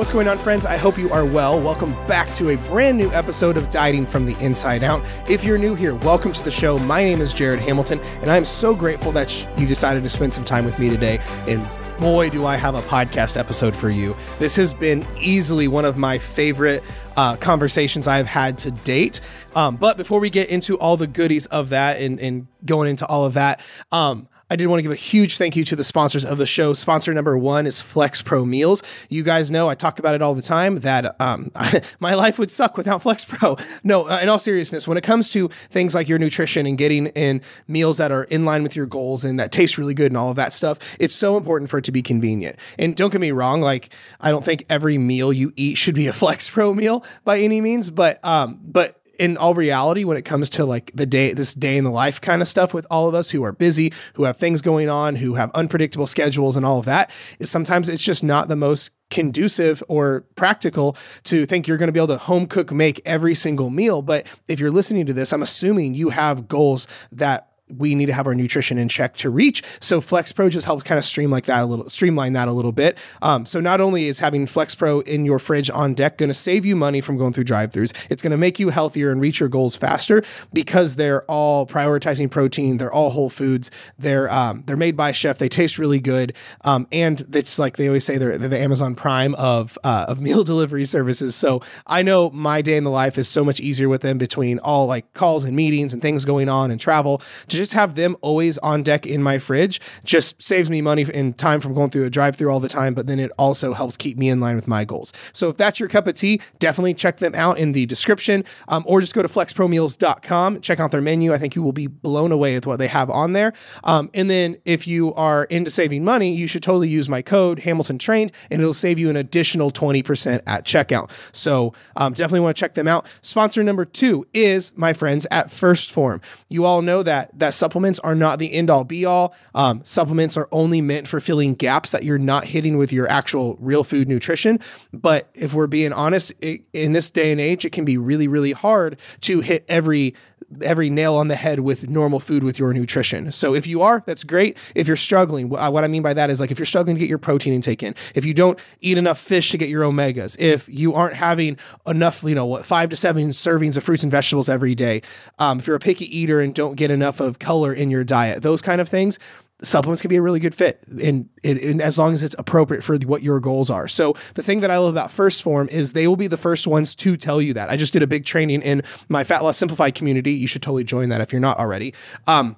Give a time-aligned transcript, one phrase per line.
[0.00, 0.64] What's going on, friends?
[0.64, 1.60] I hope you are well.
[1.60, 5.04] Welcome back to a brand new episode of Dieting from the Inside Out.
[5.28, 6.78] If you're new here, welcome to the show.
[6.78, 10.42] My name is Jared Hamilton, and I'm so grateful that you decided to spend some
[10.42, 11.18] time with me today.
[11.46, 11.68] And
[11.98, 14.16] boy, do I have a podcast episode for you.
[14.38, 16.82] This has been easily one of my favorite
[17.18, 19.20] uh, conversations I've had to date.
[19.54, 23.04] Um, but before we get into all the goodies of that and, and going into
[23.04, 23.60] all of that,
[23.92, 26.46] um, I did want to give a huge thank you to the sponsors of the
[26.46, 26.74] show.
[26.74, 28.82] Sponsor number one is Flex Pro Meals.
[29.08, 31.52] You guys know I talk about it all the time that um,
[32.00, 33.56] my life would suck without Flex Pro.
[33.82, 37.06] No, uh, in all seriousness, when it comes to things like your nutrition and getting
[37.08, 40.16] in meals that are in line with your goals and that taste really good and
[40.16, 42.58] all of that stuff, it's so important for it to be convenient.
[42.78, 43.90] And don't get me wrong, like
[44.20, 47.60] I don't think every meal you eat should be a Flex Pro meal by any
[47.60, 51.52] means, but um, but in all reality, when it comes to like the day, this
[51.52, 54.24] day in the life kind of stuff with all of us who are busy, who
[54.24, 58.02] have things going on, who have unpredictable schedules and all of that, is sometimes it's
[58.02, 62.16] just not the most conducive or practical to think you're going to be able to
[62.16, 64.00] home cook make every single meal.
[64.00, 68.12] But if you're listening to this, I'm assuming you have goals that we need to
[68.12, 69.62] have our nutrition in check to reach.
[69.80, 72.52] So Flex Pro just helps kind of stream like that a little, streamline that a
[72.52, 72.98] little bit.
[73.22, 76.34] Um, so not only is having Flex Pro in your fridge on deck going to
[76.34, 79.40] save you money from going through drive-throughs, it's going to make you healthier and reach
[79.40, 82.76] your goals faster because they're all prioritizing protein.
[82.76, 83.70] They're all whole foods.
[83.98, 85.38] They're um, they're made by chef.
[85.38, 88.94] They taste really good, um, and it's like they always say they're, they're the Amazon
[88.94, 91.34] Prime of uh, of meal delivery services.
[91.34, 94.58] So I know my day in the life is so much easier with them between
[94.58, 98.16] all like calls and meetings and things going on and travel to just have them
[98.22, 102.04] always on deck in my fridge just saves me money and time from going through
[102.04, 104.56] a drive through all the time, but then it also helps keep me in line
[104.56, 105.12] with my goals.
[105.34, 108.82] So if that's your cup of tea, definitely check them out in the description um,
[108.86, 111.34] or just go to flexpromeals.com, check out their menu.
[111.34, 113.52] I think you will be blown away with what they have on there.
[113.84, 117.60] Um, and then if you are into saving money, you should totally use my code
[117.60, 121.10] Hamilton Trained and it'll save you an additional 20% at checkout.
[121.32, 123.06] So um, definitely want to check them out.
[123.20, 126.20] Sponsor number two is my friends at 1st Phorm.
[126.48, 129.34] You all know that that supplement supplements are not the end all be all.
[129.54, 133.56] Um, supplements are only meant for filling gaps that you're not hitting with your actual
[133.58, 134.60] real food nutrition.
[134.92, 138.28] But if we're being honest, it, in this day and age, it can be really,
[138.28, 140.14] really hard to hit every
[140.62, 143.30] every nail on the head with normal food with your nutrition.
[143.30, 144.56] So if you are, that's great.
[144.74, 147.08] If you're struggling, what I mean by that is like if you're struggling to get
[147.08, 150.68] your protein intake in, if you don't eat enough fish to get your omegas, if
[150.68, 151.56] you aren't having
[151.86, 155.02] enough, you know, what five to seven servings of fruits and vegetables every day,
[155.38, 158.42] um, if you're a picky eater and don't get enough of color in your diet,
[158.42, 159.18] those kind of things,
[159.62, 162.96] supplements can be a really good fit and, in, as long as it's appropriate for
[162.98, 163.88] what your goals are.
[163.88, 166.66] So the thing that I love about 1st Phorm is they will be the first
[166.66, 167.70] ones to tell you that.
[167.70, 170.32] I just did a big training in my Fat Loss Simplified community.
[170.32, 171.94] You should totally join that if you're not already.
[172.26, 172.56] Um,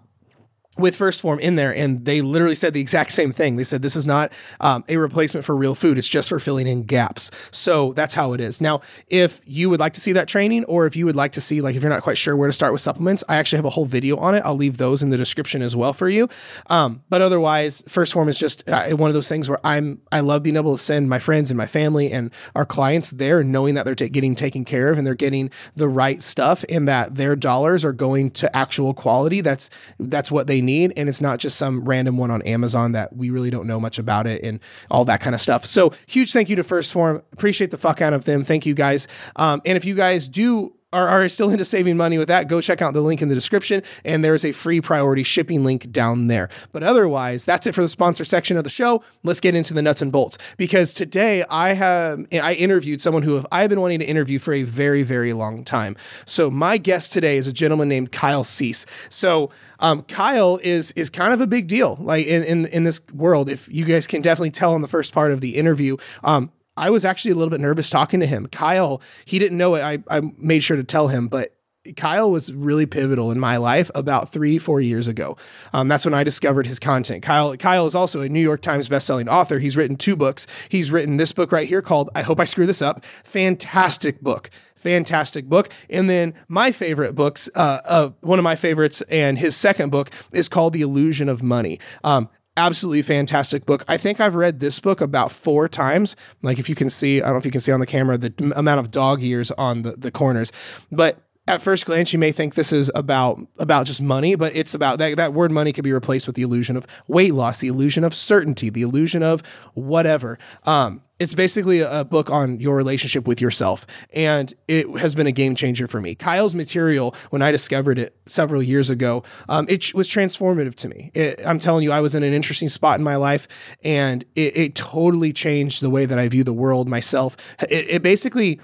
[0.78, 3.56] with 1st Phorm in there and they literally said the exact same thing.
[3.56, 5.98] They said this is not um, a replacement for real food.
[5.98, 7.30] It's just for filling in gaps.
[7.50, 8.60] So that's how it is.
[8.60, 11.40] Now if you would like to see that training or if you would like to
[11.40, 13.64] see like if you're not quite sure where to start with supplements i actually have
[13.64, 14.42] a whole video on it.
[14.44, 16.28] I'll leave those in the description as well for you.
[16.68, 20.20] Um, but otherwise 1st Phorm is just uh, one of those things where i'm i
[20.20, 23.74] love being able to send my friends and my family and our clients there knowing
[23.74, 27.16] that they're t- getting taken care of and they're getting the right stuff and that
[27.16, 29.40] their dollars are going to actual quality.
[29.40, 29.68] That's
[29.98, 33.30] that's what they need and it's not just some random one on Amazon that we
[33.30, 35.66] really don't know much about it and all that kind of stuff.
[35.66, 37.22] So huge thank you to 1st Phorm.
[37.32, 38.44] Appreciate the fuck out of them.
[38.44, 39.08] Thank you guys.
[39.36, 42.60] Um, and if you guys do are, are still into saving money with that, go
[42.60, 43.82] check out the link in the description.
[44.04, 46.48] And there's a free priority shipping link down there.
[46.72, 49.02] But otherwise, that's it for the sponsor section of the show.
[49.22, 53.44] Let's get into the nuts and bolts because today I have I interviewed someone who
[53.50, 55.96] I've been wanting to interview for a very, very long time.
[56.26, 58.86] So my guest today is a gentleman named Kyle Cease.
[59.08, 63.00] So um, Kyle is is kind of a big deal, like in, in in this
[63.12, 63.48] world.
[63.48, 66.90] If you guys can definitely tell in the first part of the interview, um, I
[66.90, 68.46] was actually a little bit nervous talking to him.
[68.46, 69.82] Kyle, he didn't know it.
[69.82, 71.54] I, I made sure to tell him, but
[71.96, 75.36] Kyle was really pivotal in my life about three, four years ago.
[75.72, 77.22] Um, that's when I discovered his content.
[77.22, 79.58] Kyle, Kyle is also a New York Times bestselling author.
[79.58, 80.46] He's written two books.
[80.68, 83.04] He's written this book right here called I Hope I Screw This Up.
[83.24, 84.50] Fantastic book
[84.82, 85.68] fantastic book.
[85.88, 90.10] And then my favorite books, uh, uh, one of my favorites, and his second book
[90.32, 91.78] is called The Illusion of Money.
[92.02, 93.84] Um, absolutely fantastic book.
[93.88, 96.16] I think I've read this book about four times.
[96.42, 98.18] Like if you can see, I don't know if you can see on the camera
[98.18, 100.52] the amount of dog ears on the, the corners,
[100.90, 101.18] but
[101.52, 104.98] at first glance you may think this is about about just money but it's about
[104.98, 108.04] that, that word money could be replaced with the illusion of weight loss the illusion
[108.04, 109.42] of certainty the illusion of
[109.74, 110.38] whatever.
[110.64, 115.32] Um, it's basically a book on your relationship with yourself and it has been a
[115.32, 116.14] game changer for me.
[116.14, 121.10] Kyle's material when i discovered it several years ago um, it was transformative to me.
[121.14, 123.46] It, i'm telling you i was in an interesting spot in my life
[123.84, 127.36] and it, it totally changed the way that i view the world myself.
[127.60, 128.60] It, it basically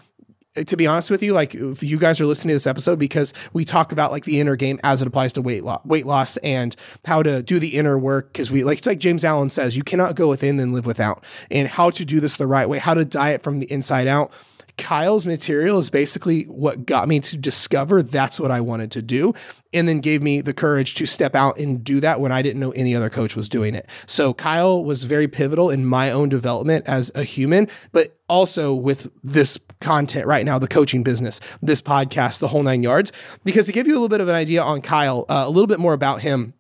[0.65, 3.33] to be honest with you, like if you guys are listening to this episode because
[3.53, 6.37] we talk about like the inner game as it applies to weight loss, weight loss
[6.39, 6.75] and
[7.05, 8.33] how to do the inner work.
[8.35, 11.25] Cause we like, it's like James Allen says, you cannot go within and live without
[11.51, 14.33] and how to do this the right way, how to diet from the inside out.
[14.79, 19.35] Kyle's material is basically what got me to discover that's what I wanted to do
[19.73, 22.61] and then gave me the courage to step out and do that when I didn't
[22.61, 23.87] know any other coach was doing it.
[24.07, 29.11] So Kyle was very pivotal in my own development as a human, but also with
[29.23, 33.13] this content right now, the coaching business, this podcast, the whole nine yards.
[33.45, 35.67] Because to give you a little bit of an idea on Kyle, uh, a little
[35.67, 36.55] bit more about him,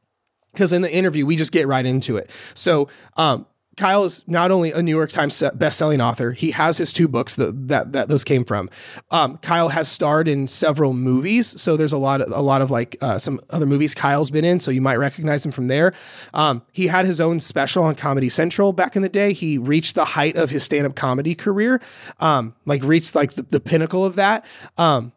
[0.52, 2.30] because in the interview we just get right into it.
[2.54, 3.46] So um,
[3.78, 7.36] Kyle is not only a New York Times best-selling author, he has his two books
[7.36, 8.68] that that, that those came from.
[9.10, 12.70] Um, Kyle has starred in several movies, so there's a lot of a lot of
[12.70, 15.94] like uh, some other movies Kyle's been in, so you might recognize him from there.
[16.34, 19.32] Um, he had his own special on Comedy Central back in the day.
[19.32, 21.80] He reached the height of his stand-up comedy career,
[22.18, 24.44] um, like reached like the, the pinnacle of that.
[24.76, 25.12] Um,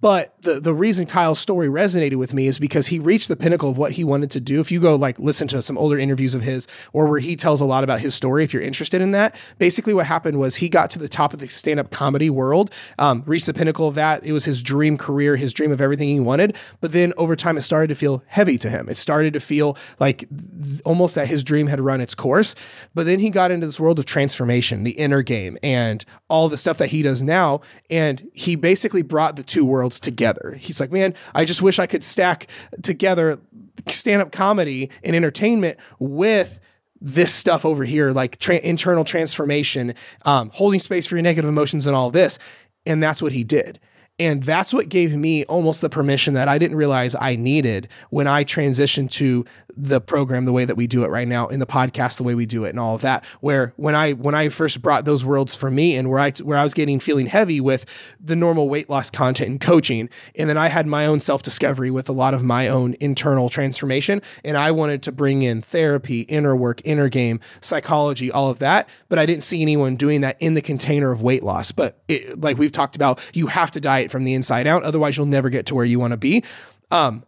[0.00, 3.68] but the the reason Kyle's story resonated with me is because he reached the pinnacle
[3.68, 4.60] of what he wanted to do.
[4.60, 7.60] If you go like listen to some older interviews of his or where he tells
[7.60, 10.68] a lot about his story, if you're interested in that, basically what happened was he
[10.68, 13.94] got to the top of the stand up comedy world, um, reached the pinnacle of
[13.94, 14.24] that.
[14.24, 16.56] It was his dream career, his dream of everything he wanted.
[16.80, 18.88] But then over time, it started to feel heavy to him.
[18.88, 22.54] It started to feel like th- almost that his dream had run its course.
[22.94, 26.56] But then he got into this world of transformation, the inner game, and all the
[26.56, 27.60] stuff that he does now.
[27.90, 30.56] And he basically brought the two worlds together.
[30.60, 32.46] He's like, man, I just wish I could stack
[32.82, 33.40] together
[33.88, 36.60] stand up comedy and entertainment with
[37.00, 39.94] this stuff over here, like tra- internal transformation,
[40.24, 42.38] um, holding space for your negative emotions, and all this.
[42.84, 43.80] And that's what he did.
[44.18, 48.26] And that's what gave me almost the permission that I didn't realize I needed when
[48.26, 49.46] I transitioned to
[49.76, 52.34] the program the way that we do it right now in the podcast the way
[52.34, 55.24] we do it and all of that where when i when i first brought those
[55.24, 57.86] worlds for me and where i where i was getting feeling heavy with
[58.18, 61.90] the normal weight loss content and coaching and then i had my own self discovery
[61.90, 66.22] with a lot of my own internal transformation and i wanted to bring in therapy
[66.22, 70.36] inner work inner game psychology all of that but i didn't see anyone doing that
[70.40, 71.72] in the container of weight loss.
[71.72, 75.16] But it, like we've talked about you have to diet from the inside out otherwise
[75.16, 76.42] you'll never get to where you want to be.
[76.90, 77.24] Um,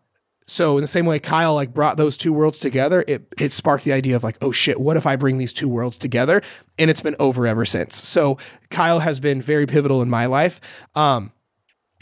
[0.47, 3.85] so in the same way Kyle like brought those two worlds together, it it sparked
[3.85, 6.43] the idea of like, oh shit, what if I bring these two worlds together?
[6.79, 7.97] And it's been over ever since.
[7.97, 8.39] So
[8.71, 10.61] Kyle has been very pivotal in my life.
[10.95, 11.33] Um,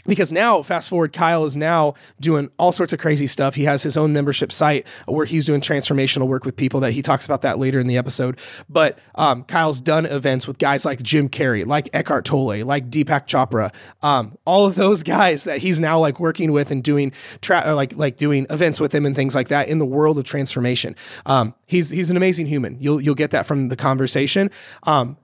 [0.05, 3.55] because now fast forward kyle is now doing all sorts of crazy stuff.
[3.55, 7.01] He has his own membership site where he's doing transformational work with people that he
[7.01, 8.39] talks about that later in the episode.
[8.69, 13.27] But um, kyle's done events with guys like jim carrey like eckhart tolle like deepak
[13.27, 17.11] chopra um, all of those guys that he's now like working with and doing
[17.41, 20.25] tra- like like doing events with him and things like that in the world of
[20.25, 20.95] transformation.
[21.25, 22.77] Um, he's he's an amazing human.
[22.79, 24.51] You'll you'll get that from the conversation.
[24.83, 25.17] Um,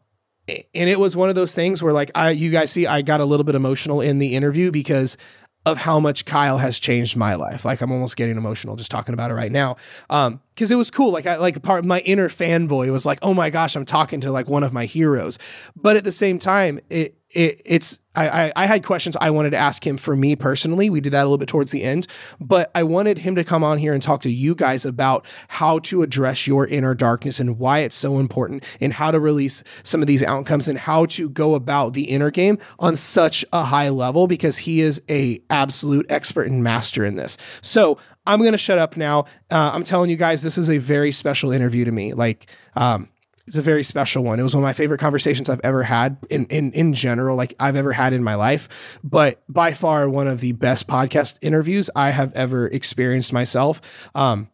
[0.47, 3.21] and it was one of those things where like I you guys see I got
[3.21, 5.17] a little bit emotional in the interview because
[5.65, 7.65] of how much Kyle has changed my life.
[7.65, 9.75] Like I'm almost getting emotional just talking about it right now.
[10.09, 11.11] Um, because it was cool.
[11.11, 14.31] Like I like part my inner fanboy was like, oh my gosh, I'm talking to
[14.31, 15.37] like one of my heroes.
[15.75, 19.51] But at the same time, it it, it's I, I, I had questions I wanted
[19.51, 20.89] to ask him for me personally.
[20.89, 22.07] We did that a little bit towards the end,
[22.39, 25.79] but I wanted him to come on here and talk to you guys about how
[25.79, 30.01] to address your inner darkness and why it's so important, and how to release some
[30.01, 33.89] of these outcomes and how to go about the inner game on such a high
[33.89, 37.37] level because he is a absolute expert and master in this.
[37.61, 39.21] So I'm gonna shut up now.
[39.49, 42.13] Uh, I'm telling you guys, this is a very special interview to me.
[42.13, 43.09] Like, um,
[43.47, 44.39] it's a very special one.
[44.39, 47.55] It was one of my favorite conversations I've ever had in, in, in general, like
[47.59, 51.89] I've ever had in my life, but by far one of the best podcast interviews
[51.95, 54.09] I have ever experienced myself.
[54.13, 54.49] Um,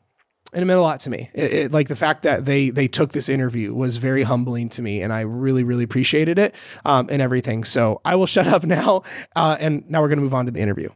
[0.53, 1.31] and it meant a lot to me.
[1.33, 4.83] It, it, like the fact that they they took this interview was very humbling to
[4.83, 6.53] me, and I really really appreciated it
[6.85, 7.63] um, and everything.
[7.63, 9.01] So I will shut up now,
[9.35, 10.89] uh, and now we're going to move on to the interview.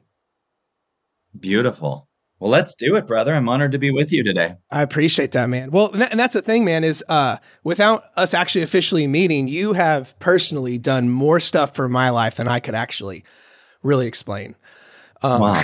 [1.39, 2.06] Beautiful.
[2.39, 3.33] Well, let's do it, brother.
[3.33, 4.55] I'm honored to be with you today.
[4.69, 5.71] I appreciate that, man.
[5.71, 10.17] Well, and that's the thing, man, is uh, without us actually officially meeting, you have
[10.19, 13.23] personally done more stuff for my life than I could actually
[13.81, 14.55] really explain.
[15.23, 15.63] Um, wow.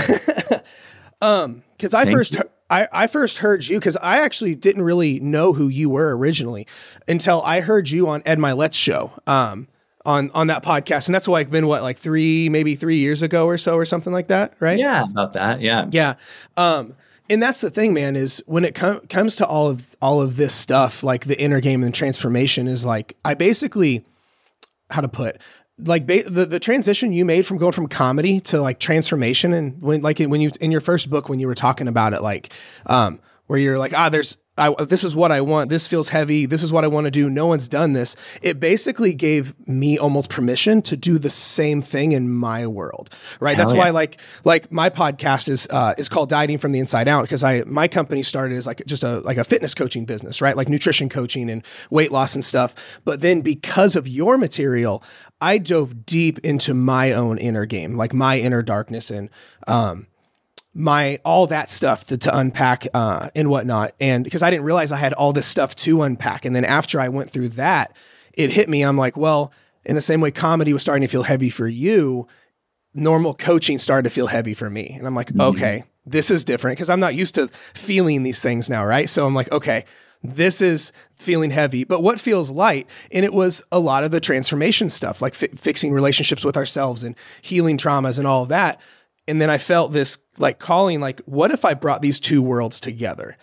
[1.22, 2.38] um, because I Thank first
[2.70, 6.66] I, I first heard you because I actually didn't really know who you were originally
[7.08, 9.12] until I heard you on Ed Mylett's show.
[9.28, 9.68] Um,
[10.06, 13.46] on on that podcast, and that's like been what like three maybe three years ago
[13.46, 14.78] or so or something like that, right?
[14.78, 15.62] Yeah, about that.
[15.62, 16.16] Yeah, yeah.
[16.58, 16.96] Um,
[17.30, 18.16] and that's the thing, man.
[18.16, 21.62] Is when it com- comes to all of all of this stuff, like the inner
[21.62, 24.06] game and transformation, is like I basically
[24.90, 25.38] how to put
[25.80, 29.82] like ba- the the transition you made from going from comedy to like transformation, and
[29.82, 32.52] when like when you in your first book when you were talking about it, like
[32.86, 35.72] um, where you're like ah, there's I, this is what I want.
[35.72, 36.46] This feels heavy.
[36.46, 37.28] This is what I want to do.
[37.28, 38.16] No one's done this.
[38.44, 43.58] It basically gave me almost permission to do the same thing in my world, right?
[43.58, 43.86] Hell That's yeah.
[43.86, 47.44] why, like, like my podcast is uh, is called Dieting from the Inside Out because
[47.44, 50.56] I my company started as like just a like a fitness coaching business, right?
[50.56, 52.76] Like nutrition coaching and weight loss and stuff.
[53.06, 55.04] But then because of your material,
[55.42, 59.32] I dove deep into my own inner game, like my inner darkness and
[59.68, 60.06] um,
[60.74, 63.94] my all that stuff to, to unpack uh, and whatnot.
[64.00, 66.46] And because I didn't realize I had all this stuff to unpack.
[66.46, 67.96] And then after I went through that,
[68.34, 68.82] it hit me.
[68.82, 69.52] I'm like, well,
[69.86, 72.28] in the same way comedy was starting to feel heavy for you,
[72.94, 74.96] normal coaching started to feel heavy for me.
[74.98, 75.42] And I'm like, mm-hmm.
[75.42, 79.10] okay, this is different because I'm not used to feeling these things now, right?
[79.10, 79.86] So I'm like, okay,
[80.24, 82.88] this is feeling heavy, but what feels light?
[83.12, 87.04] And it was a lot of the transformation stuff, like fi- fixing relationships with ourselves
[87.04, 88.80] and healing traumas and all of that
[89.28, 92.80] and then I felt this like calling, like, what if I brought these two worlds
[92.80, 93.38] together?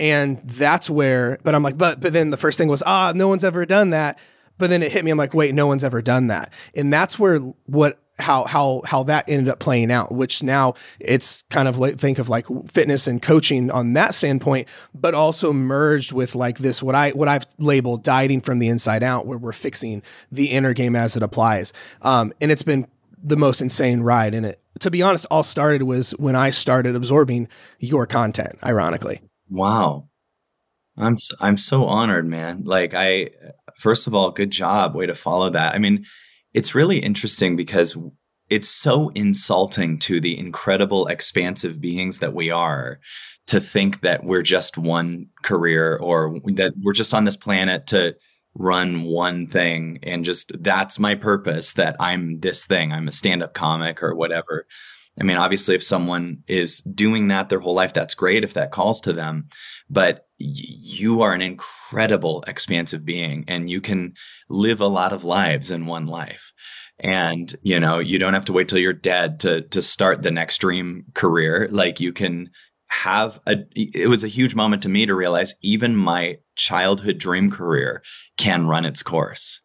[0.00, 3.28] And that's where, but I'm like, but but then the first thing was, ah, no
[3.28, 4.18] one's ever done that.
[4.58, 6.52] But then it hit me, I'm like, wait, no one's ever done that.
[6.74, 11.42] And that's where what how how how that ended up playing out, which now it's
[11.50, 16.12] kind of like think of like fitness and coaching on that standpoint, but also merged
[16.12, 19.52] with like this what I what I've labeled dieting from the inside out, where we're
[19.52, 21.72] fixing the inner game as it applies.
[22.02, 22.86] Um, and it's been
[23.24, 26.96] the most insane ride in it to be honest, all started was when I started
[26.96, 29.20] absorbing your content, ironically.
[29.48, 30.08] Wow.
[30.96, 32.62] I'm I'm so honored, man.
[32.64, 33.30] Like I
[33.78, 34.94] first of all, good job.
[34.94, 35.74] Way to follow that.
[35.74, 36.04] I mean,
[36.52, 37.96] it's really interesting because
[38.48, 43.00] it's so insulting to the incredible expansive beings that we are
[43.46, 48.14] to think that we're just one career or that we're just on this planet to
[48.54, 52.92] run one thing and just that's my purpose that I'm this thing.
[52.92, 54.66] I'm a stand up comic or whatever.
[55.18, 58.72] I mean, obviously, if someone is doing that their whole life, that's great if that
[58.72, 59.48] calls to them.
[59.88, 64.14] But y- you are an incredible, expansive being and you can
[64.48, 66.52] live a lot of lives in one life.
[66.98, 70.30] And, you know, you don't have to wait till you're dead to, to start the
[70.30, 71.68] next dream career.
[71.70, 72.50] Like you can
[72.88, 77.50] have a it was a huge moment to me to realize even my childhood dream
[77.50, 78.02] career
[78.36, 79.60] can run its course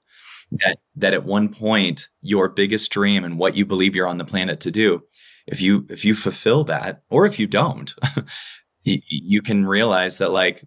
[0.51, 4.25] that that at one point your biggest dream and what you believe you're on the
[4.25, 5.01] planet to do
[5.48, 7.93] if you if you fulfill that or if you don't
[8.84, 10.63] you, you can realize that like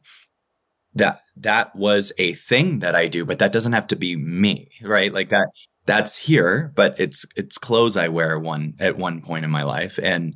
[0.95, 4.69] that that was a thing that I do but that doesn't have to be me
[4.83, 5.49] right like that
[5.85, 9.99] that's here but it's it's clothes I wear one at one point in my life
[10.03, 10.35] and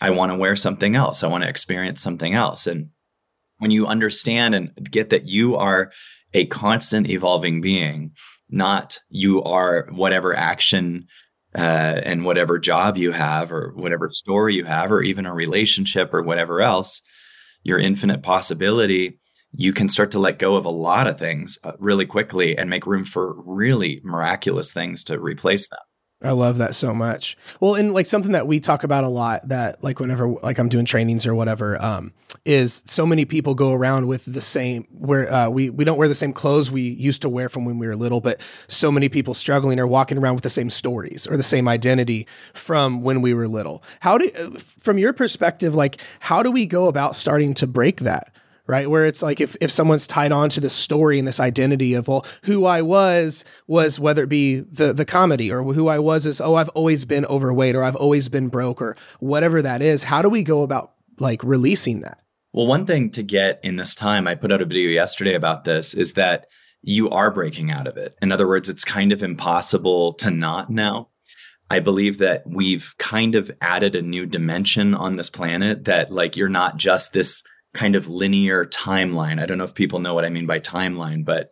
[0.00, 1.22] I want to wear something else.
[1.22, 2.66] I want to experience something else.
[2.66, 2.90] And
[3.58, 5.92] when you understand and get that you are
[6.32, 8.12] a constant evolving being,
[8.50, 11.06] not you are whatever action
[11.56, 16.12] uh, and whatever job you have, or whatever story you have, or even a relationship
[16.12, 17.00] or whatever else,
[17.62, 19.18] your infinite possibility,
[19.52, 22.68] you can start to let go of a lot of things uh, really quickly and
[22.68, 25.78] make room for really miraculous things to replace them.
[26.24, 27.36] I love that so much.
[27.60, 30.70] Well, and like something that we talk about a lot that like whenever like I'm
[30.70, 32.12] doing trainings or whatever, um,
[32.44, 36.08] is so many people go around with the same where uh, we we don't wear
[36.08, 39.08] the same clothes we used to wear from when we were little, but so many
[39.08, 43.20] people struggling are walking around with the same stories or the same identity from when
[43.20, 43.82] we were little.
[44.00, 44.28] How do
[44.58, 48.33] from your perspective, like how do we go about starting to break that?
[48.66, 48.88] Right?
[48.88, 52.08] Where it's like if, if someone's tied on to this story and this identity of,
[52.08, 56.26] well, who I was was whether it be the the comedy or who I was
[56.26, 60.04] is, oh, I've always been overweight or I've always been broke or whatever that is.
[60.04, 62.20] How do we go about like releasing that?
[62.52, 65.64] Well, one thing to get in this time, I put out a video yesterday about
[65.64, 66.46] this, is that
[66.82, 68.16] you are breaking out of it.
[68.22, 71.08] In other words, it's kind of impossible to not now.
[71.70, 76.36] I believe that we've kind of added a new dimension on this planet that like
[76.36, 77.42] you're not just this
[77.74, 79.40] kind of linear timeline.
[79.40, 81.50] I don't know if people know what I mean by timeline, but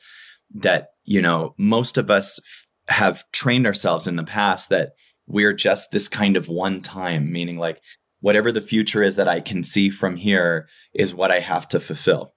[0.55, 4.93] that, you know, most of us f- have trained ourselves in the past that
[5.27, 7.81] we're just this kind of one time, meaning like
[8.21, 11.81] whatever the future is that I can see from here is what I have to
[11.81, 12.35] fulfill.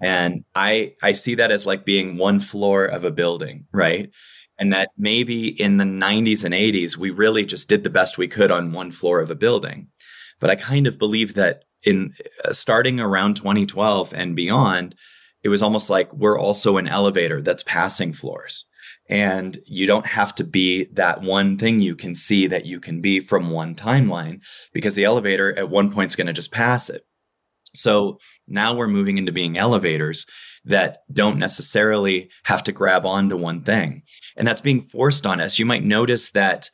[0.00, 4.10] And I I see that as like being one floor of a building, right?
[4.58, 8.28] And that maybe in the 90s and 80s we really just did the best we
[8.28, 9.88] could on one floor of a building.
[10.38, 12.12] But I kind of believe that in
[12.44, 14.94] uh, starting around 2012 and beyond,
[15.42, 18.66] it was almost like we're also an elevator that's passing floors.
[19.08, 23.00] And you don't have to be that one thing you can see that you can
[23.00, 24.40] be from one timeline
[24.72, 27.06] because the elevator at one point is going to just pass it.
[27.76, 30.26] So now we're moving into being elevators
[30.64, 34.02] that don't necessarily have to grab onto one thing.
[34.36, 35.60] And that's being forced on us.
[35.60, 36.68] You might notice that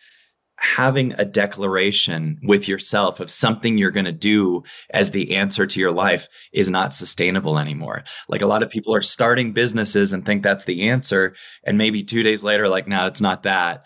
[0.63, 5.81] having a declaration with yourself of something you're going to do as the answer to
[5.81, 8.05] your life is not sustainable anymore.
[8.29, 11.35] Like a lot of people are starting businesses and think that's the answer.
[11.65, 13.85] And maybe two days later, like, no, it's not that.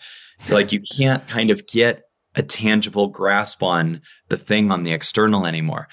[0.49, 2.03] Like you can't kind of get
[2.35, 5.87] a tangible grasp on the thing on the external anymore.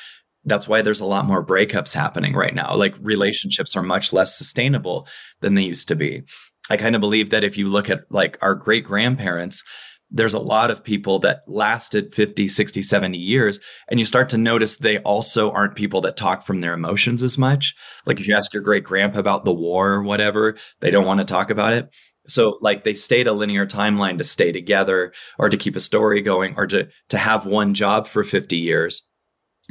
[0.44, 2.76] That's why there's a lot more breakups happening right now.
[2.76, 5.08] Like relationships are much less sustainable
[5.40, 6.24] than they used to be.
[6.68, 9.64] I kind of believe that if you look at like our great grandparents,
[10.10, 13.58] there's a lot of people that lasted 50, 60, 70 years.
[13.88, 17.36] And you start to notice they also aren't people that talk from their emotions as
[17.36, 17.74] much.
[18.06, 21.20] Like if you ask your great grandpa about the war or whatever, they don't want
[21.20, 21.94] to talk about it.
[22.26, 26.22] So like they stayed a linear timeline to stay together or to keep a story
[26.22, 29.02] going or to, to have one job for 50 years.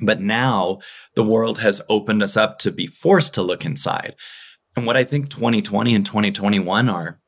[0.02, 0.80] But now
[1.16, 4.16] the world has opened us up to be forced to look inside.
[4.76, 7.20] And what I think 2020 and 2021 are,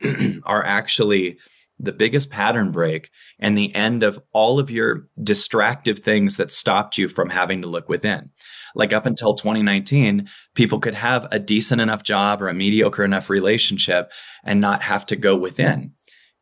[0.44, 1.38] are actually
[1.78, 6.96] the biggest pattern break and the end of all of your distractive things that stopped
[6.96, 8.30] you from having to look within.
[8.74, 13.28] Like up until 2019, people could have a decent enough job or a mediocre enough
[13.28, 14.12] relationship
[14.44, 15.92] and not have to go within.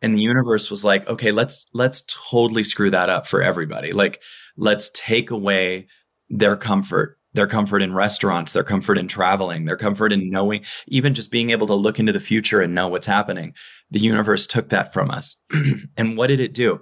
[0.03, 3.93] And the universe was like, okay, let's let's totally screw that up for everybody.
[3.93, 4.21] Like
[4.57, 5.87] let's take away
[6.29, 11.15] their comfort their comfort in restaurants, their comfort in traveling, their comfort in knowing, even
[11.15, 13.55] just being able to look into the future and know what's happening.
[13.91, 15.37] The universe took that from us.
[15.97, 16.81] and what did it do?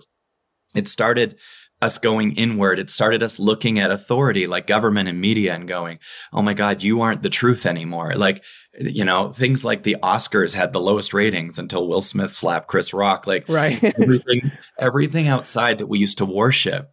[0.74, 1.38] It started
[1.82, 2.78] us going inward.
[2.78, 5.98] It started us looking at authority like government and media and going,
[6.32, 8.14] Oh my God, you aren't the truth anymore.
[8.14, 8.44] Like,
[8.78, 12.92] you know, things like the Oscars had the lowest ratings until Will Smith slapped Chris
[12.92, 13.26] Rock.
[13.26, 13.82] Like, right.
[13.98, 16.90] everything, everything outside that we used to worship,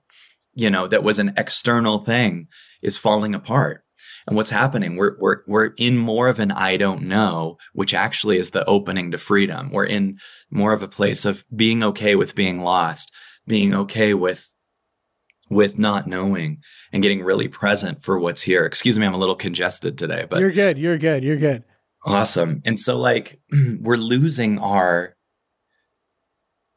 [0.54, 2.48] you know, that was an external thing
[2.88, 3.84] is falling apart.
[4.25, 4.96] And what's happening?
[4.96, 9.12] We're, we're, we're in more of an I don't know, which actually is the opening
[9.12, 9.70] to freedom.
[9.72, 13.12] We're in more of a place of being okay with being lost,
[13.46, 14.50] being okay with,
[15.50, 16.60] with not knowing
[16.91, 18.65] and getting really present for what's here.
[18.65, 20.78] Excuse me, I'm a little congested today, but you're good.
[20.78, 21.23] You're good.
[21.23, 21.63] You're good.
[22.06, 22.62] Awesome.
[22.65, 23.39] And so like
[23.80, 25.15] we're losing our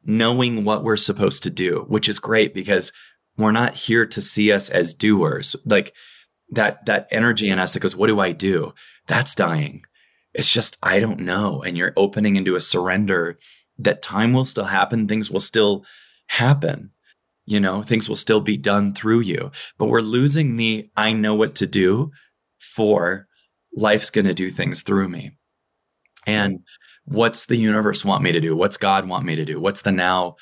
[0.05, 2.93] knowing what we're supposed to do, which is great because
[3.37, 5.57] we're not here to see us as doers.
[5.65, 5.95] Like
[6.51, 8.75] that that energy in us that goes, "What do I do?"
[9.07, 9.83] That's dying.
[10.35, 13.39] It's just I don't know, and you're opening into a surrender
[13.79, 15.85] that time will still happen, things will still
[16.29, 16.91] happen.
[17.47, 21.35] You know, things will still be done through you, but we're losing the I know
[21.35, 22.11] what to do
[22.59, 23.27] for
[23.75, 25.33] life's going to do things through me.
[26.27, 26.61] And
[27.05, 28.55] what's the universe want me to do?
[28.55, 29.59] What's God want me to do?
[29.59, 30.37] What's the now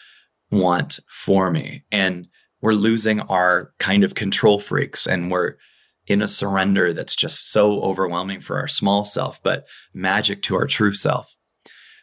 [0.50, 1.84] want for me?
[1.90, 2.28] And
[2.60, 5.54] we're losing our kind of control freaks and we're
[6.06, 10.66] in a surrender that's just so overwhelming for our small self, but magic to our
[10.66, 11.36] true self.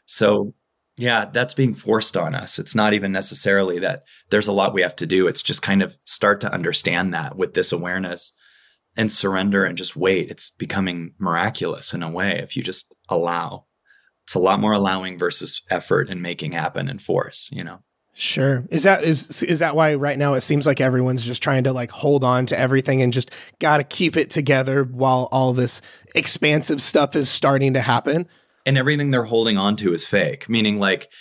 [0.05, 0.53] So,
[0.97, 2.59] yeah, that's being forced on us.
[2.59, 5.27] It's not even necessarily that there's a lot we have to do.
[5.27, 8.31] It's just kind of start to understand that with this awareness
[8.95, 10.29] and surrender and just wait.
[10.29, 13.65] It's becoming miraculous in a way if you just allow.
[14.23, 17.79] It's a lot more allowing versus effort and making happen and force, you know?
[18.17, 18.65] Sure.
[18.71, 21.73] Is that is is that why right now it seems like everyone's just trying to
[21.73, 25.81] like hold on to everything and just got to keep it together while all this
[26.15, 28.25] expansive stuff is starting to happen?
[28.65, 31.11] And everything they're holding on to is fake, meaning like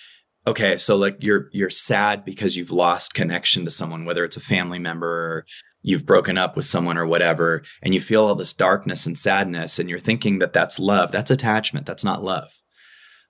[0.46, 4.40] okay, so like you're you're sad because you've lost connection to someone whether it's a
[4.40, 5.46] family member or
[5.82, 9.80] you've broken up with someone or whatever and you feel all this darkness and sadness
[9.80, 11.10] and you're thinking that that's love.
[11.10, 11.86] That's attachment.
[11.86, 12.52] That's not love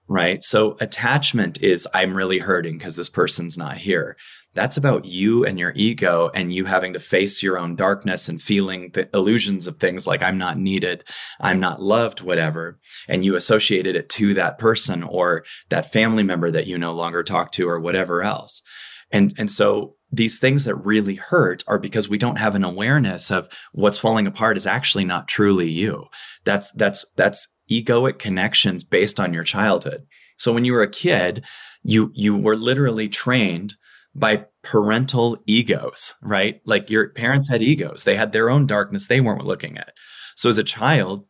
[0.09, 0.43] right?
[0.43, 4.17] So attachment is I'm really hurting because this person's not here.
[4.55, 8.41] That's about you and your ego and you having to face your own darkness and
[8.41, 11.05] feeling the illusions of things like I'm not needed,
[11.41, 12.79] I'm not loved, whatever.
[13.09, 17.25] And you associated it to that person or that family member that you no longer
[17.25, 18.63] talk to or whatever else.
[19.11, 23.33] And, and so these things that really hurt are because we don't have an awareness
[23.33, 26.07] of what's falling apart is actually not truly you.
[26.45, 30.07] That's, that's, that's egoic connections based on your childhood.
[30.37, 31.45] So when you were a kid,
[31.83, 33.75] you you were literally trained
[34.15, 36.61] by parental egos, right?
[36.65, 38.05] Like your parents had egos.
[38.05, 39.93] They had their own darkness they weren't looking at.
[40.37, 41.27] So as a child,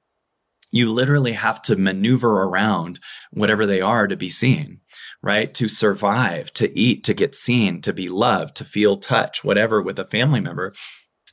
[0.70, 2.98] you literally have to maneuver around
[3.30, 4.80] whatever they are to be seen,
[5.22, 5.54] right?
[5.54, 9.98] To survive, to eat, to get seen, to be loved, to feel touch, whatever with
[9.98, 10.74] a family member.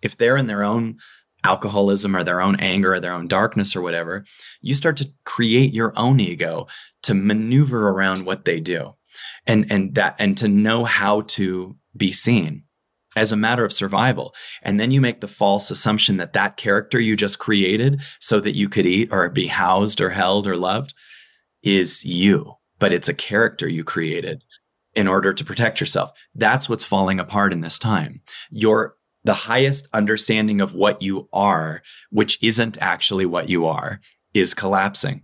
[0.02, 0.98] If they're in their own
[1.44, 4.24] alcoholism or their own anger or their own darkness or whatever,
[4.62, 6.68] you start to create your own ego
[7.04, 8.96] to maneuver around what they do
[9.48, 12.64] and and that and to know how to be seen
[13.16, 14.34] as a matter of survival.
[14.62, 18.56] And then you make the false assumption that that character you just created so that
[18.56, 20.94] you could eat or be housed or held or loved
[21.62, 24.44] is you, but it's a character you created
[24.94, 26.12] in order to protect yourself.
[26.36, 28.22] That's what's falling apart in this time.
[28.50, 34.00] Your the highest understanding of what you are, which isn't actually what you are,
[34.34, 35.24] is collapsing.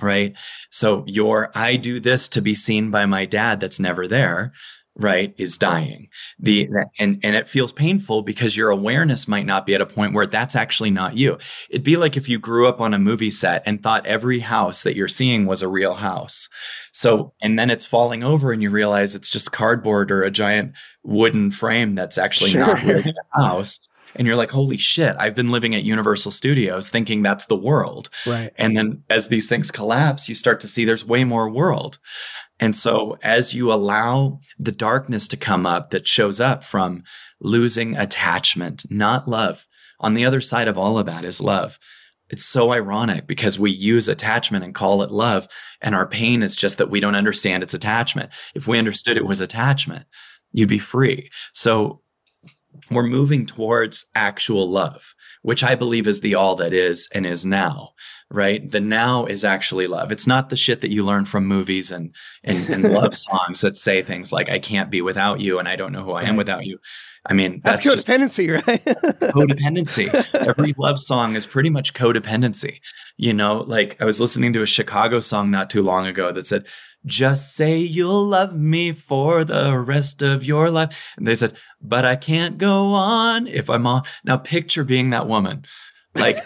[0.00, 0.34] Right.
[0.70, 4.52] So your I do this to be seen by my dad that's never there
[4.96, 6.08] right is dying.
[6.38, 10.14] The and and it feels painful because your awareness might not be at a point
[10.14, 11.38] where that's actually not you.
[11.68, 14.82] It'd be like if you grew up on a movie set and thought every house
[14.82, 16.48] that you're seeing was a real house.
[16.92, 20.72] So and then it's falling over and you realize it's just cardboard or a giant
[21.02, 22.66] wooden frame that's actually sure.
[22.66, 23.80] not really a house.
[24.14, 28.08] And you're like holy shit i've been living at universal studios thinking that's the world.
[28.26, 28.50] Right.
[28.56, 31.98] And then as these things collapse you start to see there's way more world
[32.58, 37.02] and so as you allow the darkness to come up that shows up from
[37.40, 39.66] losing attachment, not love,
[40.00, 41.78] on the other side of all of that is love.
[42.28, 45.46] It's so ironic because we use attachment and call it love.
[45.80, 48.30] And our pain is just that we don't understand its attachment.
[48.54, 50.06] If we understood it was attachment,
[50.52, 51.30] you'd be free.
[51.52, 52.00] So
[52.90, 57.44] we're moving towards actual love, which I believe is the all that is and is
[57.44, 57.90] now
[58.30, 58.68] right?
[58.68, 60.10] The now is actually love.
[60.10, 63.76] It's not the shit that you learn from movies and and, and love songs that
[63.76, 66.36] say things like "I can't be without you" and "I don't know who I am
[66.36, 66.78] without you."
[67.28, 68.84] I mean, that's, that's codependency, right?
[68.84, 70.34] codependency.
[70.34, 72.80] Every love song is pretty much codependency.
[73.16, 76.46] You know, like I was listening to a Chicago song not too long ago that
[76.46, 76.66] said,
[77.04, 80.96] just say you'll love me for the rest of your life.
[81.16, 84.02] And they said, but I can't go on if I'm on.
[84.24, 85.64] Now picture being that woman
[86.16, 86.36] like,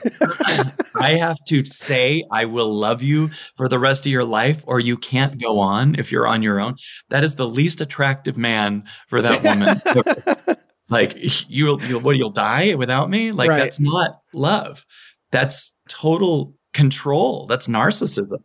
[0.96, 4.80] I have to say, I will love you for the rest of your life, or
[4.80, 6.76] you can't go on if you're on your own.
[7.09, 10.56] That is the least attractive man for that woman.
[10.88, 11.16] like,
[11.48, 13.33] you'll, you'll, what, you'll die without me?
[13.33, 13.59] Like, right.
[13.59, 14.85] that's not love.
[15.30, 17.46] That's total control.
[17.46, 18.42] That's narcissism.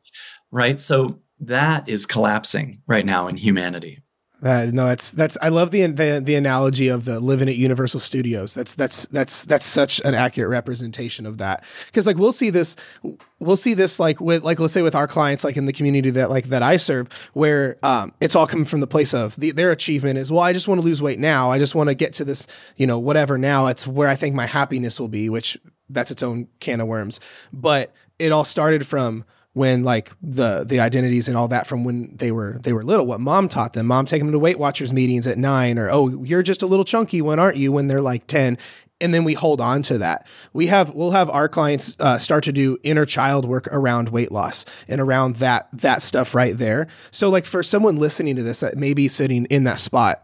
[0.51, 0.79] Right.
[0.79, 4.01] So that is collapsing right now in humanity.
[4.41, 5.37] No, that's that's.
[5.41, 8.53] I love the, the the analogy of the living at Universal Studios.
[8.53, 11.63] That's that's that's that's such an accurate representation of that.
[11.87, 12.75] Because like we'll see this,
[13.39, 16.09] we'll see this like with like let's say with our clients like in the community
[16.11, 19.51] that like that I serve, where um, it's all coming from the place of the,
[19.51, 21.49] their achievement is well, I just want to lose weight now.
[21.49, 22.45] I just want to get to this,
[22.75, 23.67] you know, whatever now.
[23.67, 25.57] It's where I think my happiness will be, which
[25.89, 27.19] that's its own can of worms.
[27.53, 32.13] But it all started from when like the the identities and all that from when
[32.17, 34.91] they were they were little what mom taught them mom taking them to weight watchers
[34.91, 38.01] meetings at 9 or oh you're just a little chunky when aren't you when they're
[38.01, 38.57] like 10
[38.99, 42.43] and then we hold on to that we have we'll have our clients uh, start
[42.43, 46.87] to do inner child work around weight loss and around that that stuff right there
[47.11, 50.19] so like for someone listening to this that may be sitting in that spot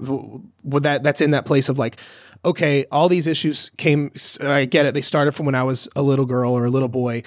[0.63, 1.97] would that that's in that place of like
[2.43, 4.11] okay, all these issues came.
[4.41, 4.95] I get it.
[4.95, 7.21] They started from when I was a little girl or a little boy,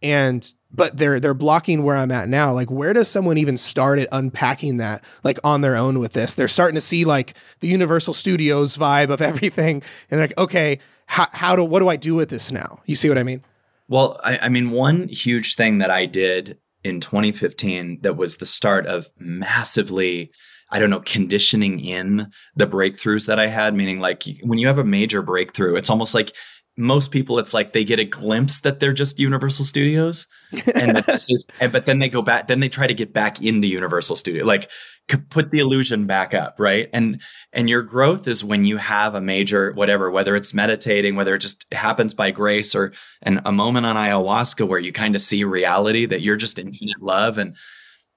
[0.00, 2.52] and but they're they're blocking where I'm at now.
[2.52, 6.34] Like, where does someone even start at unpacking that like on their own with this?
[6.34, 9.76] They're starting to see like the Universal Studios vibe of everything,
[10.10, 12.80] and they're like, okay, how how do what do I do with this now?
[12.86, 13.42] You see what I mean?
[13.88, 18.46] Well, I, I mean, one huge thing that I did in 2015 that was the
[18.46, 20.30] start of massively
[20.72, 24.78] I don't know, conditioning in the breakthroughs that I had, meaning like when you have
[24.78, 26.32] a major breakthrough, it's almost like
[26.80, 30.26] most people it's like they get a glimpse that they're just universal studios
[30.74, 33.12] and that this is and, but then they go back then they try to get
[33.12, 34.70] back into universal studio like
[35.28, 36.88] put the illusion back up right?
[36.92, 37.20] And
[37.52, 41.40] and your growth is when you have a major whatever whether it's meditating whether it
[41.40, 45.44] just happens by grace or and a moment on ayahuasca where you kind of see
[45.44, 47.56] reality that you're just infinite love and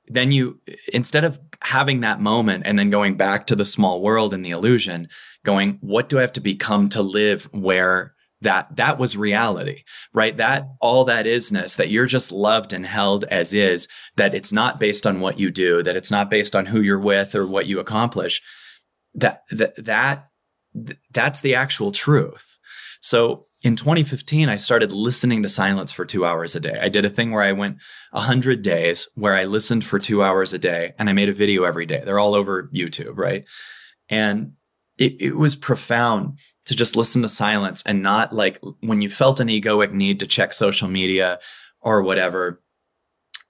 [0.08, 0.60] then you
[0.92, 4.52] instead of having that moment and then going back to the small world and the
[4.52, 5.08] illusion
[5.44, 8.13] going what do i have to become to live where
[8.44, 10.38] that that was reality right?
[10.38, 14.80] That all that isness that you're just loved and held as is that it's not
[14.80, 17.68] based on what you do that it's not based on who you're with or what
[17.68, 18.42] you accomplish
[19.16, 20.30] that that that
[21.12, 22.58] that's the actual truth.
[23.02, 26.78] So in 2015 i started listening to silence for 2 hours a day.
[26.82, 27.78] I did a thing where i went
[28.12, 31.64] 100 days where i listened for 2 hours a day and i made a video
[31.64, 32.02] every day.
[32.04, 33.46] They're all over youtube right?
[34.10, 34.54] And
[35.04, 39.40] it, it was profound to just listen to silence and not like when you felt
[39.40, 41.40] an egoic need to check social media
[41.82, 42.62] or whatever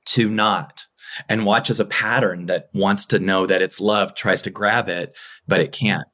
[0.05, 0.85] to not.
[1.29, 4.89] And watch as a pattern that wants to know that it's love tries to grab
[4.89, 5.15] it
[5.47, 6.07] but it can't.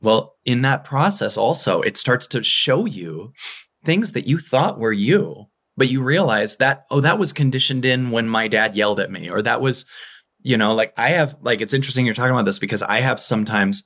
[0.00, 3.32] Well in that process also it starts to show you
[3.84, 8.10] things that you thought were you, but you realize that, oh, that was conditioned in
[8.10, 9.86] when my dad yelled at me, or that was,
[10.40, 13.20] you know, like I have, like, it's interesting you're talking about this because I have
[13.20, 13.84] sometimes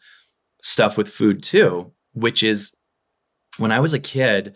[0.67, 2.75] stuff with food too, which is
[3.57, 4.55] when I was a kid,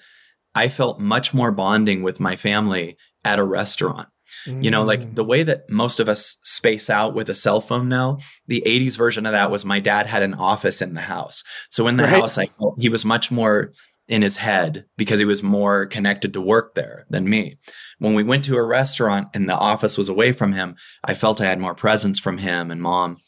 [0.57, 4.09] I felt much more bonding with my family at a restaurant.
[4.47, 4.65] Mm.
[4.65, 7.89] You know, like the way that most of us space out with a cell phone
[7.89, 8.19] now,
[8.49, 11.45] the 80s version of that was my dad had an office in the house.
[11.69, 12.13] So in the right.
[12.13, 13.73] house, I felt he was much more
[14.09, 17.59] in his head because he was more connected to work there than me.
[17.99, 21.41] When we went to a restaurant and the office was away from him, I felt
[21.41, 23.19] I had more presence from him and mom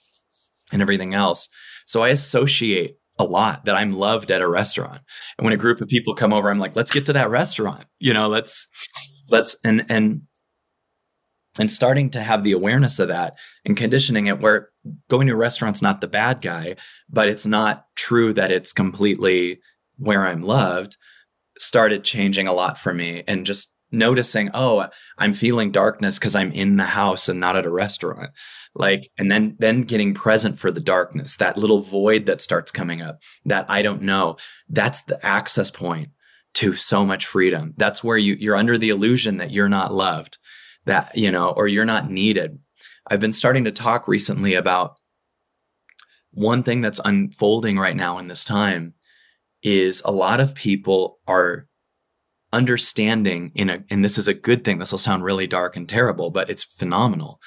[0.72, 1.48] and everything else.
[1.86, 5.00] So I associate a lot that I'm loved at a restaurant.
[5.38, 7.84] And when a group of people come over, I'm like, let's get to that restaurant.
[7.98, 8.66] You know, let's
[9.30, 10.22] let's and and
[11.58, 14.70] and starting to have the awareness of that and conditioning it where
[15.10, 16.76] going to a restaurant's not the bad guy,
[17.10, 19.60] but it's not true that it's completely
[19.96, 20.96] where I'm loved
[21.58, 26.50] started changing a lot for me and just noticing, oh, I'm feeling darkness because I'm
[26.52, 28.30] in the house and not at a restaurant.
[28.74, 33.02] Like, and then, then getting present for the darkness, that little void that starts coming
[33.02, 34.36] up that I don't know.
[34.68, 36.10] That's the access point
[36.54, 37.74] to so much freedom.
[37.76, 40.38] That's where you, you're under the illusion that you're not loved,
[40.86, 42.58] that, you know, or you're not needed.
[43.06, 44.98] I've been starting to talk recently about
[46.30, 48.94] one thing that's unfolding right now in this time
[49.62, 51.66] is a lot of people are
[52.52, 54.78] understanding in a, and this is a good thing.
[54.78, 57.40] This will sound really dark and terrible, but it's phenomenal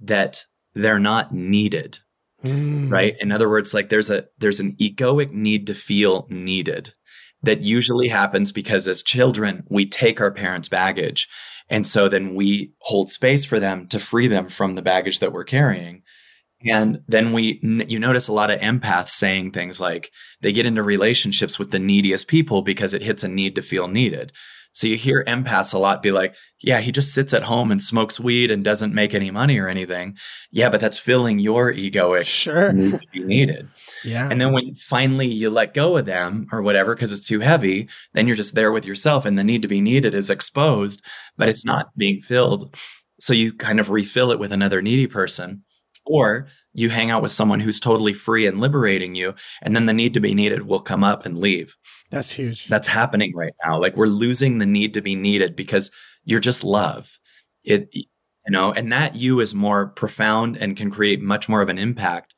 [0.00, 0.44] that
[0.76, 1.98] they're not needed.
[2.44, 2.90] Mm.
[2.90, 3.16] Right.
[3.18, 6.92] In other words, like there's a, there's an egoic need to feel needed
[7.42, 11.28] that usually happens because as children, we take our parents' baggage.
[11.68, 15.32] And so then we hold space for them to free them from the baggage that
[15.32, 16.02] we're carrying.
[16.64, 20.10] And then we, you notice a lot of empaths saying things like
[20.40, 23.88] they get into relationships with the neediest people because it hits a need to feel
[23.88, 24.32] needed.
[24.76, 27.80] So you hear empaths a lot be like, yeah, he just sits at home and
[27.80, 30.18] smokes weed and doesn't make any money or anything.
[30.50, 32.74] Yeah, but that's filling your egoic sure.
[32.74, 33.70] need to be needed.
[34.04, 34.28] Yeah.
[34.30, 37.88] And then when finally you let go of them or whatever because it's too heavy,
[38.12, 41.02] then you're just there with yourself and the need to be needed is exposed,
[41.38, 42.78] but it's not being filled.
[43.18, 45.64] So you kind of refill it with another needy person
[46.04, 49.94] or you hang out with someone who's totally free and liberating you and then the
[49.94, 51.74] need to be needed will come up and leave.
[52.10, 52.66] That's huge.
[52.66, 53.80] That's happening right now.
[53.80, 55.90] Like we're losing the need to be needed because
[56.24, 57.18] you're just love.
[57.64, 58.04] It you
[58.48, 62.34] know and that you is more profound and can create much more of an impact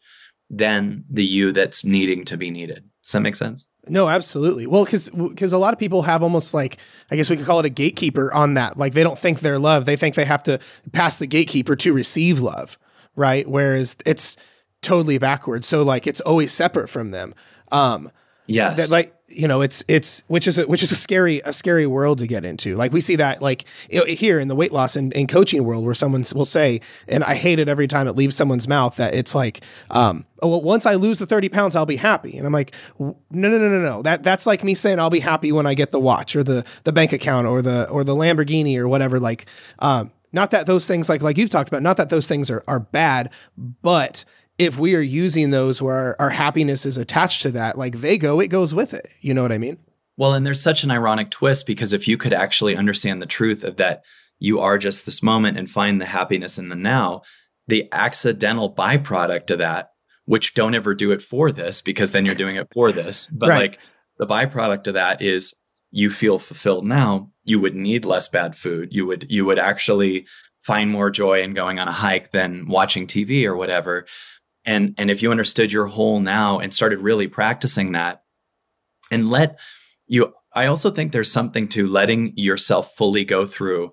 [0.49, 2.89] than the you that's needing to be needed.
[3.05, 3.67] Does that make sense?
[3.89, 4.67] No, absolutely.
[4.67, 6.79] Well, because because a lot of people have almost like
[7.11, 8.79] I guess we could call it a gatekeeper on that.
[8.79, 10.61] Like they don't think they're loved; they think they have to
[10.93, 12.79] pass the gatekeeper to receive love
[13.19, 13.47] right?
[13.47, 14.37] Whereas it's
[14.81, 15.67] totally backwards.
[15.67, 17.35] So like it's always separate from them.
[17.73, 18.11] Um,
[18.47, 18.77] yes.
[18.79, 21.87] That like you know it's it's which is a, which is a scary a scary
[21.87, 22.77] world to get into.
[22.77, 25.95] Like we see that like here in the weight loss and, and coaching world where
[25.95, 29.35] someone will say, and I hate it every time it leaves someone's mouth that it's
[29.35, 32.39] like, um, oh well, once I lose the thirty pounds, I'll be happy.
[32.39, 34.03] And I'm like, no no no no no.
[34.03, 36.65] That that's like me saying I'll be happy when I get the watch or the
[36.85, 39.21] the bank account or the or the Lamborghini or whatever.
[39.21, 39.47] Like
[39.81, 42.65] um, not that those things like like you've talked about, not that those things are
[42.67, 44.25] are bad, but
[44.59, 48.41] if we are using those where our, happiness is attached to that, like they go,
[48.41, 49.09] it goes with it.
[49.21, 49.79] You know what I mean?
[50.17, 53.63] Well, and there's such an ironic twist because if you could actually understand the truth
[53.63, 54.03] of that
[54.39, 57.23] you are just this moment and find the happiness in the now,
[57.67, 59.91] the accidental byproduct of that,
[60.25, 63.49] which don't ever do it for this because then you're doing it for this, but
[63.51, 63.71] right.
[63.71, 63.79] like
[64.19, 65.55] the byproduct of that is
[65.91, 68.95] you feel fulfilled now, you would need less bad food.
[68.95, 70.27] You would you would actually
[70.61, 74.07] find more joy in going on a hike than watching TV or whatever.
[74.65, 78.23] And and if you understood your whole now and started really practicing that
[79.11, 79.59] and let
[80.07, 83.93] you I also think there's something to letting yourself fully go through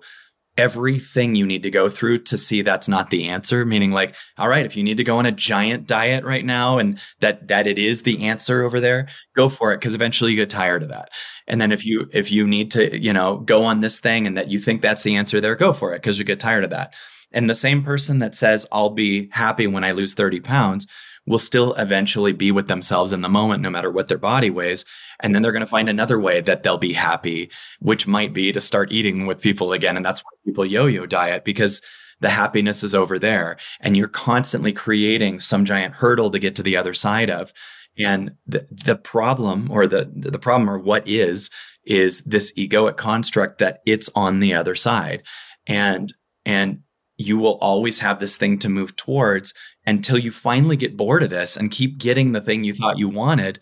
[0.56, 3.64] everything you need to go through to see that's not the answer.
[3.64, 6.78] Meaning like all right if you need to go on a giant diet right now
[6.78, 10.36] and that that it is the answer over there go for it because eventually you
[10.36, 11.10] get tired of that.
[11.46, 14.36] And then if you if you need to you know go on this thing and
[14.36, 16.70] that you think that's the answer there go for it because you get tired of
[16.70, 16.94] that.
[17.32, 20.86] And the same person that says i'll be happy when i lose 30 pounds
[21.26, 24.84] will still eventually be with themselves in the moment no matter what their body weighs
[25.20, 28.52] and then they're going to find another way that they'll be happy, which might be
[28.52, 29.96] to start eating with people again.
[29.96, 31.82] And that's why people yo yo diet because
[32.20, 36.62] the happiness is over there and you're constantly creating some giant hurdle to get to
[36.62, 37.52] the other side of.
[37.98, 41.50] And the, the problem or the, the problem or what is,
[41.84, 45.22] is this egoic construct that it's on the other side.
[45.66, 46.12] And,
[46.44, 46.80] and
[47.16, 49.54] you will always have this thing to move towards
[49.86, 53.08] until you finally get bored of this and keep getting the thing you thought you
[53.08, 53.60] wanted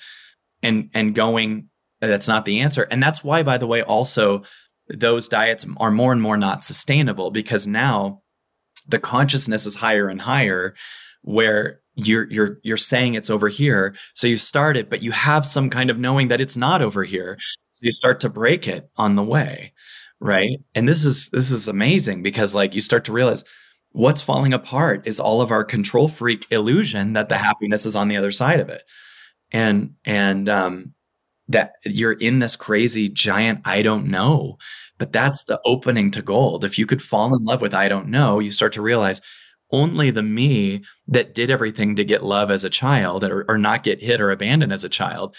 [0.63, 1.69] and and going
[2.03, 2.83] uh, that's not the answer.
[2.91, 4.43] And that's why, by the way, also
[4.89, 8.23] those diets are more and more not sustainable because now
[8.87, 10.75] the consciousness is higher and higher
[11.23, 13.95] where you're you're you're saying it's over here.
[14.15, 17.05] So you start it but you have some kind of knowing that it's not over
[17.05, 17.39] here.
[17.71, 19.73] So you start to break it on the way
[20.21, 20.59] right?
[20.75, 23.45] And this is this is amazing because like you start to realize
[23.95, 28.09] what's falling apart is all of our control freak illusion that the happiness is on
[28.09, 28.83] the other side of it
[29.53, 30.95] and and um
[31.49, 34.59] that you're in this crazy giant I don't know.
[34.97, 36.65] But that's the opening to gold.
[36.65, 39.21] If you could fall in love with I don't know, you start to realize
[39.71, 43.83] only the me that did everything to get love as a child or, or not
[43.83, 45.35] get hit or abandoned as a child,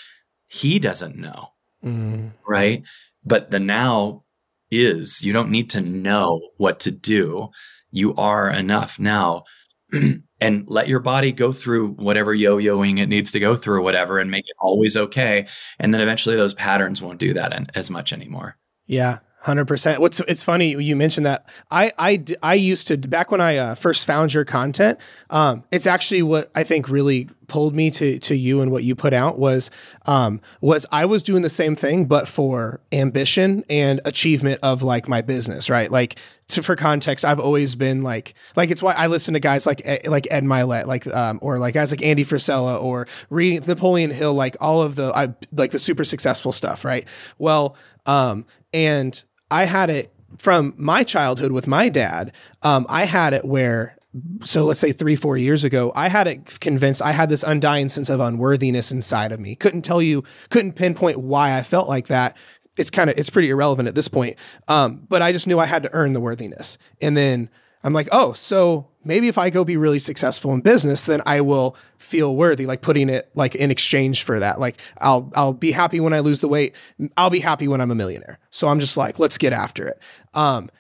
[0.47, 1.47] he doesn't know.
[1.83, 2.33] Mm.
[2.45, 2.83] Right.
[3.25, 4.23] But the now
[4.69, 7.49] is you don't need to know what to do.
[7.95, 9.43] You are enough now.
[10.41, 14.29] and let your body go through whatever yo-yoing it needs to go through whatever and
[14.29, 15.47] make it always okay.
[15.79, 18.57] And then eventually those patterns won't do that as much anymore.
[18.85, 20.01] Yeah Hundred percent.
[20.01, 21.47] What's it's funny you mentioned that.
[21.69, 24.97] I I I used to back when I uh, first found your content.
[25.29, 28.95] Um, it's actually what I think really pulled me to to you and what you
[28.95, 29.69] put out was
[30.07, 35.07] um was I was doing the same thing but for ambition and achievement of like
[35.07, 35.69] my business.
[35.69, 36.15] Right, like
[36.47, 39.83] to, for context, I've always been like, like it's why I listen to guys like
[40.05, 44.33] like Ed Mylett, like um, or like guys like Andy Frisella, or reading Napoleon Hill,
[44.33, 47.07] like all of the I like the super successful stuff, right?
[47.37, 47.77] Well,
[48.07, 52.33] um, and I had it from my childhood with my dad.
[52.61, 53.97] Um, I had it where,
[54.43, 57.89] so let's say three, four years ago, I had it convinced I had this undying
[57.89, 59.55] sense of unworthiness inside of me.
[59.55, 62.35] Couldn't tell you, couldn't pinpoint why I felt like that.
[62.77, 64.37] It's kind of, it's pretty irrelevant at this point.
[64.67, 66.77] Um, but I just knew I had to earn the worthiness.
[67.01, 67.49] And then
[67.85, 71.41] I'm like, oh, so maybe if I go be really successful in business, then I
[71.41, 74.59] will feel worthy, like putting it like in exchange for that.
[74.59, 76.75] Like I'll I'll be happy when I lose the weight.
[77.15, 78.39] I'll be happy when I'm a millionaire.
[78.49, 80.01] So I'm just like, let's get after it.
[80.33, 80.71] Um,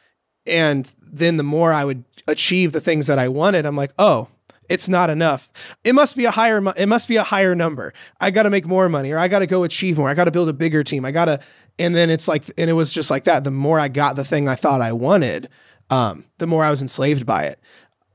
[0.47, 4.27] and then the more I would achieve the things that I wanted, I'm like, oh,
[4.67, 5.51] it's not enough.
[5.83, 6.57] It must be a higher.
[6.75, 7.93] It must be a higher number.
[8.19, 10.09] I got to make more money, or I got to go achieve more.
[10.09, 11.05] I got to build a bigger team.
[11.05, 11.39] I got to,
[11.77, 13.43] and then it's like, and it was just like that.
[13.43, 15.49] The more I got the thing I thought I wanted,
[15.89, 17.59] um, the more I was enslaved by it.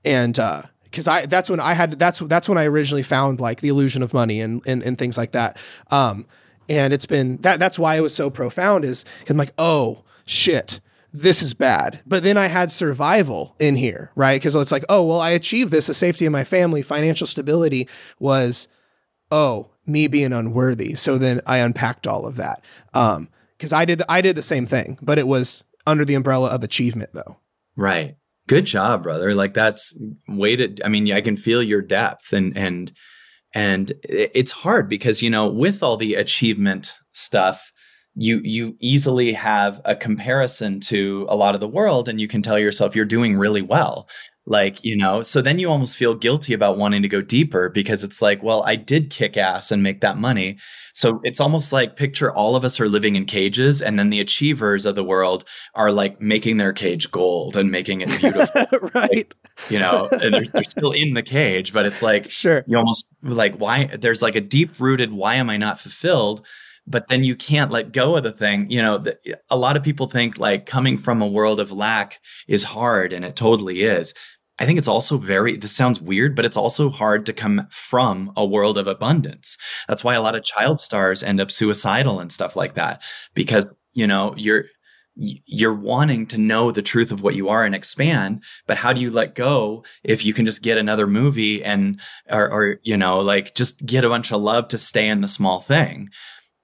[0.04, 3.60] And uh, because I that's when I had that's that's when I originally found like
[3.60, 5.56] the illusion of money and and, and things like that.
[5.90, 6.26] Um,
[6.68, 10.80] and it's been that that's why it was so profound is I'm like, oh shit,
[11.12, 12.00] this is bad.
[12.06, 14.40] But then I had survival in here, right?
[14.40, 17.88] Because it's like, oh well, I achieved this, the safety of my family, financial stability
[18.18, 18.68] was,
[19.30, 20.94] oh, me being unworthy.
[20.94, 22.64] So then I unpacked all of that.
[22.94, 26.48] Um, because I did I did the same thing, but it was under the umbrella
[26.48, 27.36] of achievement though.
[27.80, 28.16] Right.
[28.46, 29.34] Good job, brother.
[29.34, 30.82] Like that's weighted.
[30.84, 32.92] I mean, I can feel your depth and and
[33.54, 37.72] and it's hard because you know with all the achievement stuff
[38.14, 42.42] you you easily have a comparison to a lot of the world and you can
[42.42, 44.08] tell yourself you're doing really well
[44.50, 48.02] like you know so then you almost feel guilty about wanting to go deeper because
[48.02, 50.58] it's like well i did kick ass and make that money.
[50.92, 54.20] So it's almost like picture all of us are living in cages and then the
[54.20, 58.66] achievers of the world are like making their cage gold and making it beautiful.
[58.94, 59.10] Right.
[59.10, 59.34] like,
[59.68, 62.64] you know and they're, they're, still in the cage but it's like sure.
[62.66, 66.44] you almost like why there's like a deep rooted why am i not fulfilled?
[66.86, 68.68] But then you can't let go of the thing.
[68.68, 69.16] You know, the,
[69.48, 73.24] a lot of people think like coming from a world of lack is hard, and
[73.24, 74.12] it totally is.
[74.60, 78.32] I think it's also very, this sounds weird, but it's also hard to come from
[78.36, 79.56] a world of abundance.
[79.88, 83.02] That's why a lot of child stars end up suicidal and stuff like that,
[83.34, 84.66] because, you know, you're,
[85.16, 89.00] you're wanting to know the truth of what you are and expand but how do
[89.00, 93.18] you let go if you can just get another movie and or, or you know
[93.18, 96.08] like just get a bunch of love to stay in the small thing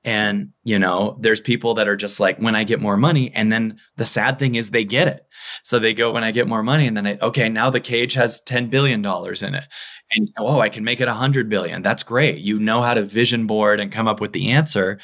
[0.07, 3.33] and, you know, there's people that are just like, when I get more money.
[3.35, 5.27] And then the sad thing is they get it.
[5.65, 6.87] So they go, when I get more money.
[6.87, 9.65] And then I, okay, now the cage has $10 billion in it.
[10.13, 11.83] And oh, I can make it 100 billion.
[11.83, 12.39] That's great.
[12.39, 15.01] You know how to vision board and come up with the answer.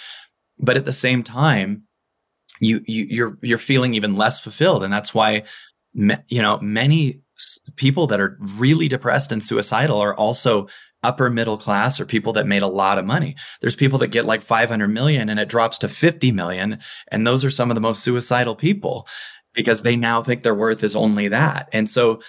[0.61, 1.83] But at the same time,
[2.61, 5.43] you, you you're you're feeling even less fulfilled, and that's why
[5.95, 7.23] you know many
[7.75, 10.69] people that are really depressed and suicidal are also
[11.03, 13.35] upper middle class or people that made a lot of money.
[13.61, 16.79] There's people that get like 500 million and it drops to 50 million.
[17.09, 19.07] And those are some of the most suicidal people
[19.55, 21.69] because they now think their worth is only that.
[21.73, 22.23] And so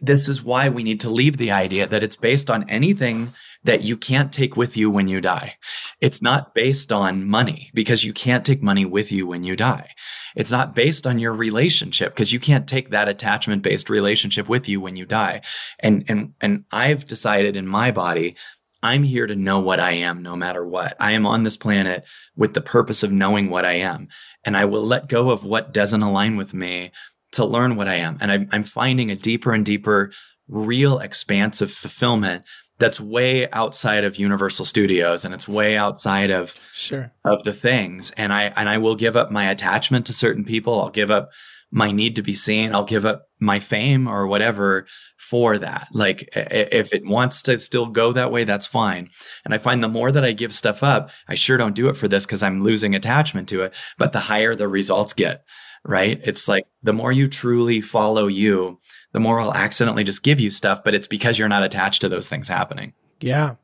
[0.00, 3.32] this is why we need to leave the idea that it's based on anything
[3.64, 5.56] that you can't take with you when you die.
[6.00, 9.90] It's not based on money because you can't take money with you when you die.
[10.36, 14.68] It's not based on your relationship because you can't take that attachment based relationship with
[14.68, 15.40] you when you die.
[15.80, 18.36] And, and, and I've decided in my body,
[18.82, 20.94] I'm here to know what I am no matter what.
[21.00, 22.04] I am on this planet
[22.36, 24.08] with the purpose of knowing what I am.
[24.44, 26.92] And I will let go of what doesn't align with me
[27.32, 28.18] to learn what I am.
[28.20, 30.12] And I'm, I'm finding a deeper and deeper,
[30.48, 32.44] real expansive fulfillment
[32.78, 38.10] that's way outside of Universal Studios and it's way outside of sure of the things.
[38.12, 40.80] And I and I will give up my attachment to certain people.
[40.80, 41.30] I'll give up
[41.70, 42.72] my need to be seen.
[42.72, 44.86] I'll give up my fame or whatever
[45.18, 45.88] for that.
[45.92, 49.10] Like if it wants to still go that way, that's fine.
[49.44, 51.96] And I find the more that I give stuff up, I sure don't do it
[51.96, 53.74] for this because I'm losing attachment to it.
[53.98, 55.44] But the higher the results get,
[55.84, 56.20] right?
[56.24, 58.80] It's like the more you truly follow you,
[59.12, 62.08] the more I'll accidentally just give you stuff, but it's because you're not attached to
[62.08, 62.94] those things happening.
[63.20, 63.56] Yeah.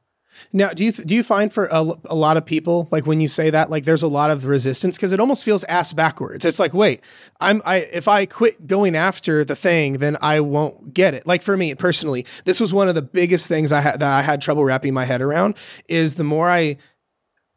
[0.53, 3.29] Now, do you th- do you find for a, lot of people, like when you
[3.29, 6.45] say that, like there's a lot of resistance because it almost feels ass backwards.
[6.45, 7.03] It's like, wait,
[7.41, 11.27] I'm I if I quit going after the thing, then I won't get it.
[11.27, 14.23] Like for me personally, this was one of the biggest things I had that I
[14.23, 15.57] had trouble wrapping my head around.
[15.89, 16.79] Is the more I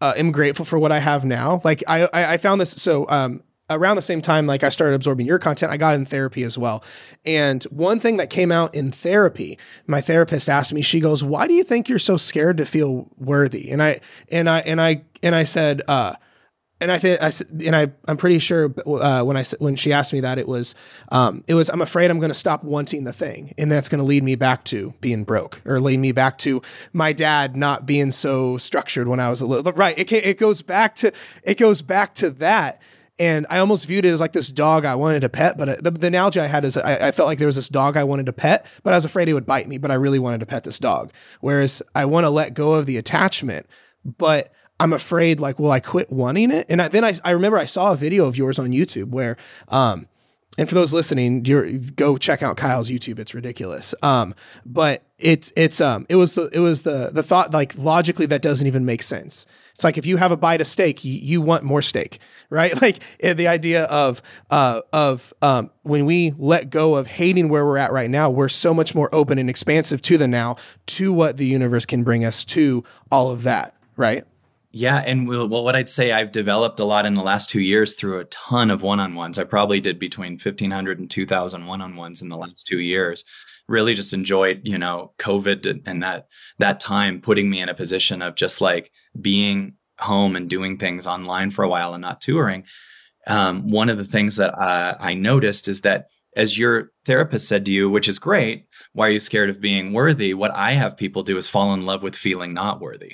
[0.02, 1.62] uh, am grateful for what I have now.
[1.64, 4.96] Like I I, I found this so um around the same time like I started
[4.96, 6.84] absorbing your content, I got in therapy as well.
[7.26, 9.58] And one thing that came out in therapy,
[9.88, 13.10] my therapist asked me, she goes, "Why do you think you're so scared to feel
[13.18, 16.16] worthy?" And I and I and I and I said, uh
[16.84, 17.32] and I think I
[17.66, 20.76] and I I'm pretty sure uh, when I when she asked me that it was
[21.10, 24.00] um, it was I'm afraid I'm going to stop wanting the thing and that's going
[24.00, 26.62] to lead me back to being broke or lead me back to
[26.92, 30.38] my dad not being so structured when I was a little right it can, it
[30.38, 32.82] goes back to it goes back to that
[33.20, 35.58] and I almost viewed it as like this dog I wanted to pet.
[35.58, 37.70] But uh, the, the analogy I had is I, I, felt like there was this
[37.70, 39.78] dog I wanted to pet, but I was afraid it would bite me.
[39.78, 41.12] But I really wanted to pet this dog.
[41.40, 43.68] Whereas I want to let go of the attachment,
[44.04, 46.66] but I'm afraid like, will I quit wanting it?
[46.70, 49.38] And I, then I, I remember I saw a video of yours on YouTube where,
[49.70, 50.08] um,
[50.58, 51.42] and for those listening,
[51.96, 53.18] go check out Kyle's YouTube.
[53.20, 53.96] It's ridiculous.
[54.04, 54.36] Um,
[54.66, 58.42] but it's it's um it was the it was the the thought like logically that
[58.42, 59.48] doesn't even make sense.
[59.74, 62.20] It's like if you have a bite of steak, you, you want more steak,
[62.50, 62.80] right?
[62.82, 67.66] Like eh, the idea of uh, of um, when we let go of hating where
[67.66, 70.58] we're at right now, we're so much more open and expansive to the now,
[70.88, 74.26] to what the universe can bring us, to all of that, right?
[74.76, 77.94] Yeah, and well, what I'd say I've developed a lot in the last two years
[77.94, 79.38] through a ton of one-on-ones.
[79.38, 83.24] I probably did between 1,500 and 2,000 one-on-ones in the last two years.
[83.68, 88.24] Really, just enjoyed you know COVID and that that time putting me in a position
[88.24, 92.66] of just like being home and doing things online for a while and not touring,
[93.28, 97.66] um, one of the things that uh, I noticed is that as your therapist said
[97.66, 100.34] to you, which is great, why are you scared of being worthy?
[100.34, 103.14] What I have people do is fall in love with feeling not worthy.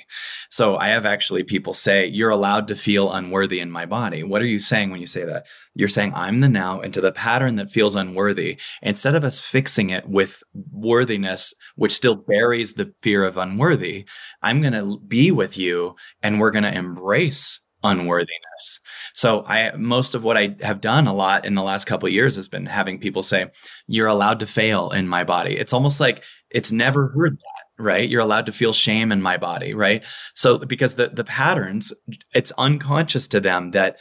[0.50, 4.22] So I have actually people say, You're allowed to feel unworthy in my body.
[4.22, 5.46] What are you saying when you say that?
[5.74, 8.58] You're saying, I'm the now into the pattern that feels unworthy.
[8.82, 10.42] Instead of us fixing it with
[10.72, 14.04] worthiness, which still buries the fear of unworthy,
[14.42, 18.80] I'm going to be with you and we're going to embrace unworthiness.
[19.14, 22.36] So I most of what I have done a lot in the last couple years
[22.36, 23.50] has been having people say
[23.86, 25.56] you're allowed to fail in my body.
[25.56, 28.08] It's almost like it's never heard that, right?
[28.08, 30.04] You're allowed to feel shame in my body, right?
[30.34, 31.92] So because the the patterns
[32.34, 33.96] it's unconscious to them that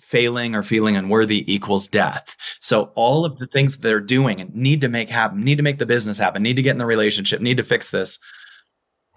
[0.00, 2.36] failing or feeling unworthy equals death.
[2.60, 5.78] So all of the things they're doing and need to make happen, need to make
[5.78, 8.18] the business happen, need to get in the relationship, need to fix this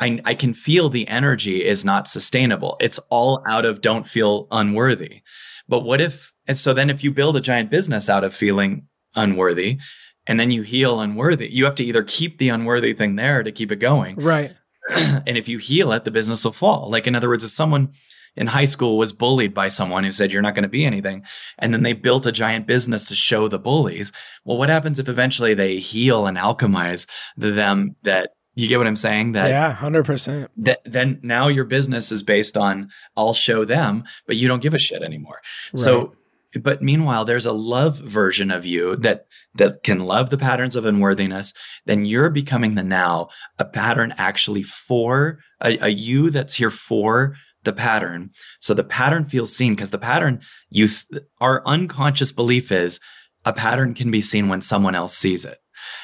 [0.02, 2.76] I, I can feel the energy is not sustainable.
[2.82, 5.22] It's all out of don't feel unworthy.
[5.68, 8.88] But what if, and so then if you build a giant business out of feeling
[9.16, 9.80] unworthy
[10.28, 13.52] and then you heal unworthy, you have to either keep the unworthy thing there to
[13.52, 14.16] keep it going.
[14.16, 14.54] Right.
[14.90, 16.90] and if you heal it, the business will fall.
[16.90, 17.92] Like, in other words, if someone
[18.36, 21.24] in high school was bullied by someone who said, You're not going to be anything,
[21.60, 24.12] and then they built a giant business to show the bullies,
[24.46, 28.96] well, what happens if eventually they heal and alchemize them that you get what I'm
[28.96, 29.32] saying?
[29.34, 30.52] That yeah, hundred percent.
[30.86, 34.80] Then now your business is based on I'll show them, but you don't give a
[34.80, 35.42] shit anymore.
[35.74, 35.82] Right.
[35.82, 36.16] So,
[36.62, 39.26] but meanwhile, there's a love version of you that
[39.56, 41.54] that can love the patterns of unworthiness.
[41.86, 47.36] Then you're becoming the now, a pattern actually for a, a you that's here for
[47.64, 48.32] the pattern.
[48.60, 53.00] So the pattern feels seen because the pattern you th- our unconscious belief is
[53.46, 55.61] a pattern can be seen when someone else sees it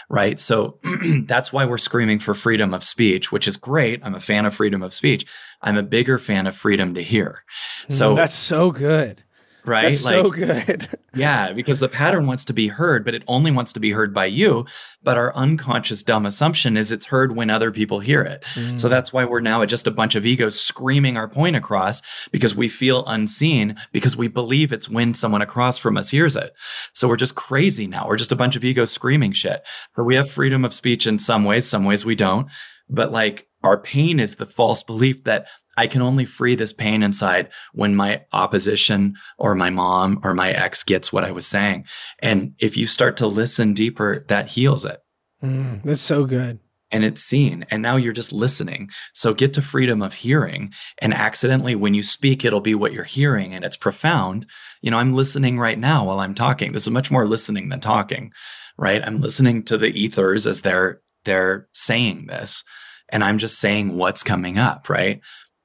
[0.10, 0.40] right?
[0.40, 0.80] So
[1.26, 4.00] that's why we're screaming for freedom of speech, which is great.
[4.04, 5.26] I'm a fan of freedom of speech.
[5.62, 7.44] I'm a bigger fan of freedom to hear.
[7.90, 9.24] So mm, that's so good
[9.68, 9.84] right?
[9.84, 10.90] That's like, so good.
[11.14, 14.14] yeah, because the pattern wants to be heard, but it only wants to be heard
[14.14, 14.66] by you.
[15.04, 18.44] But our unconscious dumb assumption is it's heard when other people hear it.
[18.56, 18.80] Mm.
[18.80, 22.02] So that's why we're now just a bunch of egos screaming our point across
[22.32, 26.54] because we feel unseen because we believe it's when someone across from us hears it.
[26.94, 28.08] So we're just crazy now.
[28.08, 29.64] We're just a bunch of egos screaming shit.
[29.96, 32.48] So we have freedom of speech in some ways, some ways we don't.
[32.90, 35.48] But like Our pain is the false belief that
[35.78, 40.52] I can only free this pain inside when my opposition or my mom or my
[40.52, 41.86] ex gets what I was saying.
[42.20, 45.02] And if you start to listen deeper, that heals it.
[45.42, 46.60] Mm, that's so good.
[46.90, 47.66] And it's seen.
[47.70, 48.90] And now you're just listening.
[49.14, 50.74] So get to freedom of hearing.
[51.00, 54.48] And accidentally when you speak it'll be what you're hearing and it's profound.
[54.82, 56.72] You know i'm listening right now while i'm talking.
[56.72, 58.32] This is much more listening than talking
[58.78, 59.04] right?
[59.04, 62.64] I'm listening to the ethers as they're they're saying this.
[63.10, 65.22] And i'm just saying what's coming up right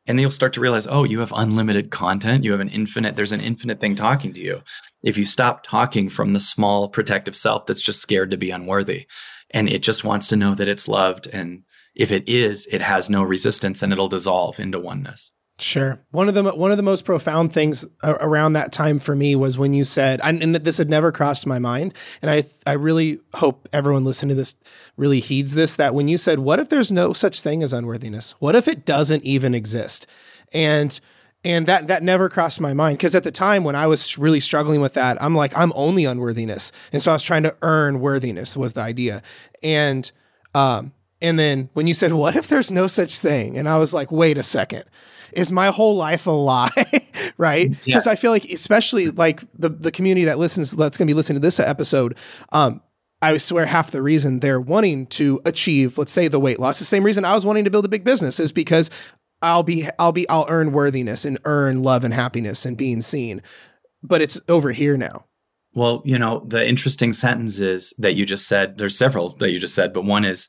[0.06, 3.16] and then you'll start to realize oh you have unlimited content you have an infinite
[3.16, 4.60] there's an infinite thing talking to you
[5.02, 9.06] if you stop talking from the small protective self that's just scared to be unworthy
[9.52, 11.28] and it just wants to know that it's loved.
[11.32, 15.32] And if it is, it has no resistance and it'll dissolve into oneness.
[15.62, 16.00] Sure.
[16.10, 19.56] One of the one of the most profound things around that time for me was
[19.56, 23.68] when you said, and this had never crossed my mind, and I I really hope
[23.72, 24.56] everyone listening to this
[24.96, 25.76] really heeds this.
[25.76, 28.34] That when you said, "What if there's no such thing as unworthiness?
[28.40, 30.08] What if it doesn't even exist?"
[30.52, 30.98] and
[31.44, 34.40] and that that never crossed my mind because at the time when I was really
[34.40, 38.00] struggling with that, I'm like, I'm only unworthiness, and so I was trying to earn
[38.00, 39.22] worthiness was the idea,
[39.62, 40.10] and
[40.56, 43.94] um, and then when you said, "What if there's no such thing?" and I was
[43.94, 44.84] like, "Wait a second,
[45.32, 46.70] is my whole life a lie?"
[47.38, 47.70] right?
[47.84, 48.12] Because yeah.
[48.12, 51.40] I feel like, especially like the the community that listens, that's going to be listening
[51.40, 52.16] to this episode,
[52.52, 52.80] um,
[53.22, 56.84] I swear half the reason they're wanting to achieve, let's say, the weight loss, the
[56.84, 58.90] same reason I was wanting to build a big business is because
[59.40, 63.40] I'll be I'll be I'll earn worthiness and earn love and happiness and being seen.
[64.02, 65.26] But it's over here now.
[65.74, 69.58] Well, you know, the interesting sentence is that you just said, there's several that you
[69.58, 70.48] just said, but one is,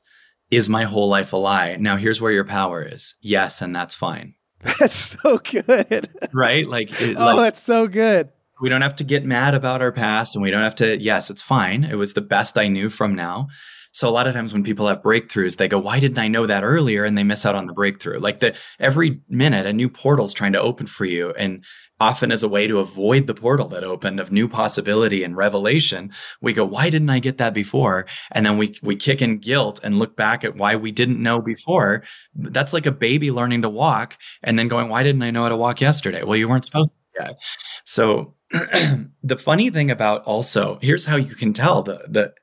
[0.52, 1.78] is my whole life a lie?
[1.78, 3.16] Now here's where your power is.
[3.22, 4.36] Yes, and that's fine.
[4.80, 6.10] That's so good.
[6.34, 6.68] Right?
[6.68, 8.30] Like, it, oh, like, that's so good.
[8.62, 11.30] We don't have to get mad about our past and we don't have to, yes,
[11.30, 11.84] it's fine.
[11.84, 13.50] It was the best I knew from now.
[13.94, 16.46] So a lot of times when people have breakthroughs, they go, "Why didn't I know
[16.48, 18.20] that earlier?" and they miss out on the breakthrough.
[18.20, 21.64] Like the every minute a new portal is trying to open for you and
[22.00, 26.12] often as a way to avoid the portal that opened of new possibility and revelation,
[26.42, 29.80] we go, "Why didn't I get that before?" And then we we kick in guilt
[29.84, 32.04] and look back at why we didn't know before.
[32.36, 35.50] That's like a baby learning to walk and then going, "Why didn't I know how
[35.50, 37.36] to walk yesterday?" Well, you weren't supposed to yet.
[37.86, 38.36] So
[39.24, 42.34] the funny thing about also, here's how you can tell the the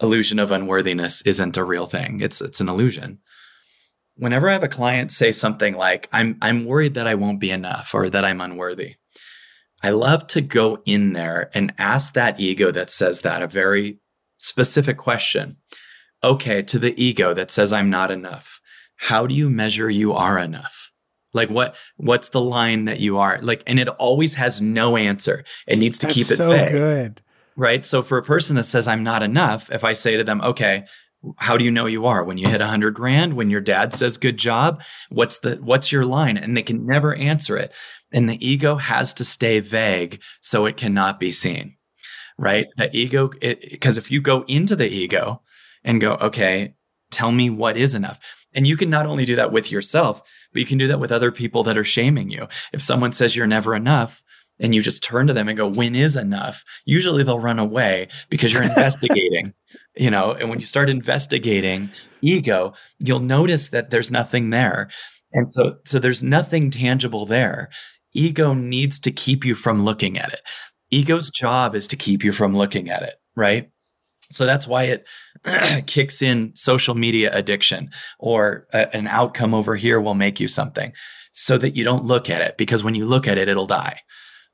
[0.00, 2.20] illusion of unworthiness isn't a real thing.
[2.20, 3.18] It's it's an illusion.
[4.16, 7.50] Whenever I have a client say something like I'm I'm worried that I won't be
[7.50, 8.96] enough or that I'm unworthy.
[9.82, 14.00] I love to go in there and ask that ego that says that a very
[14.38, 15.56] specific question.
[16.24, 18.60] Okay, to the ego that says I'm not enough.
[18.96, 20.90] How do you measure you are enough?
[21.34, 23.38] Like what what's the line that you are?
[23.42, 25.44] Like and it always has no answer.
[25.66, 26.70] It needs to That's keep it so vague.
[26.70, 27.22] good
[27.56, 27.84] right?
[27.84, 30.84] So for a person that says I'm not enough, if I say to them, okay,
[31.38, 33.34] how do you know you are when you hit a hundred grand?
[33.34, 36.36] When your dad says good job, what's the what's your line?
[36.36, 37.72] And they can never answer it.
[38.12, 41.76] And the ego has to stay vague so it cannot be seen,
[42.38, 42.66] right?
[42.76, 45.42] The ego, because if you go into the ego
[45.82, 46.74] and go, okay,
[47.10, 48.20] tell me what is enough.
[48.54, 51.12] And you can not only do that with yourself, but you can do that with
[51.12, 52.48] other people that are shaming you.
[52.72, 54.22] If someone says you're never enough,
[54.58, 56.64] and you just turn to them and go, when is enough?
[56.84, 59.52] Usually they'll run away because you're investigating,
[59.96, 61.90] you know, and when you start investigating
[62.22, 64.88] ego, you'll notice that there's nothing there.
[65.32, 67.70] And so, so there's nothing tangible there.
[68.14, 70.40] Ego needs to keep you from looking at it.
[70.90, 73.70] Ego's job is to keep you from looking at it, right?
[74.30, 75.06] So that's why it
[75.86, 80.92] kicks in social media addiction or a, an outcome over here will make you something
[81.32, 84.00] so that you don't look at it because when you look at it, it'll die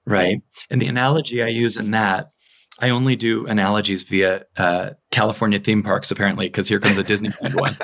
[0.06, 0.40] right?
[0.70, 2.32] And the analogy I use in that,
[2.78, 7.60] I only do analogies via uh, California theme parks, apparently, because here comes a Disneyland
[7.60, 7.76] one.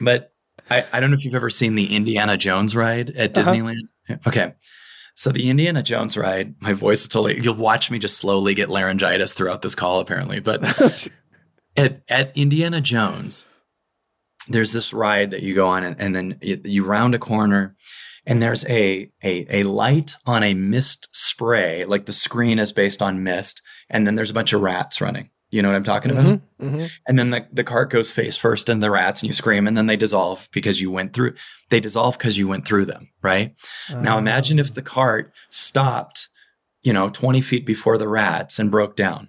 [0.00, 0.32] But
[0.70, 3.52] I, I, don't know if you've ever seen the Indiana Jones ride at uh-huh.
[3.52, 3.88] Disneyland.
[4.26, 4.54] Okay.
[5.14, 8.70] So the Indiana Jones ride, my voice is totally, you'll watch me just slowly get
[8.70, 10.40] laryngitis throughout this call, apparently.
[10.40, 11.08] But
[11.76, 13.46] at, at Indiana Jones,
[14.48, 17.76] there's this ride that you go on and, and then you, you round a corner
[18.26, 23.02] and there's a, a a light on a mist spray like the screen is based
[23.02, 25.30] on mist and then there's a bunch of rats running.
[25.50, 26.24] You know what i'm talking about?
[26.24, 26.86] Mm-hmm, mm-hmm.
[27.06, 29.76] and then the, the cart goes face first into the rats and you scream and
[29.76, 31.34] then they dissolve because you went through
[31.68, 33.52] they dissolve because you went through them right?
[33.90, 36.28] Uh, now imagine if the cart stopped
[36.82, 39.28] you know 20 feet before the rats and broke down.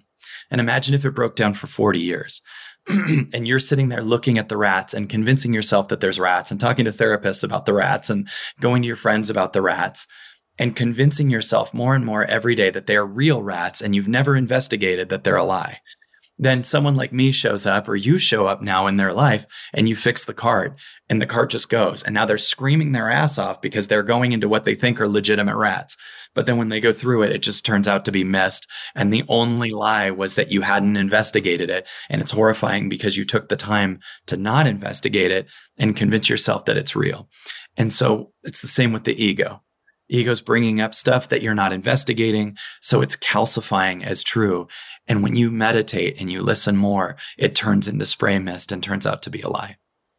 [0.50, 2.40] And imagine if it broke down for 40 years
[3.32, 6.60] and you're sitting there looking at the rats and convincing yourself that there's rats and
[6.60, 8.28] talking to therapists about the rats and
[8.60, 10.06] going to your friends about the rats
[10.58, 14.08] and convincing yourself more and more every day that they are real rats and you've
[14.08, 15.80] never investigated that they're a lie.
[16.36, 19.88] then someone like me shows up or you show up now in their life and
[19.88, 20.76] you fix the cart
[21.08, 22.02] and the cart just goes.
[22.02, 25.08] And now they're screaming their ass off because they're going into what they think are
[25.08, 25.96] legitimate rats.
[26.34, 28.66] But then when they go through it, it just turns out to be mist.
[28.94, 31.88] And the only lie was that you hadn't investigated it.
[32.10, 35.46] And it's horrifying because you took the time to not investigate it
[35.78, 37.28] and convince yourself that it's real.
[37.76, 39.62] And so it's the same with the ego.
[40.08, 42.56] Ego's bringing up stuff that you're not investigating.
[42.80, 44.68] So it's calcifying as true.
[45.06, 49.06] And when you meditate and you listen more, it turns into spray mist and turns
[49.06, 49.76] out to be a lie.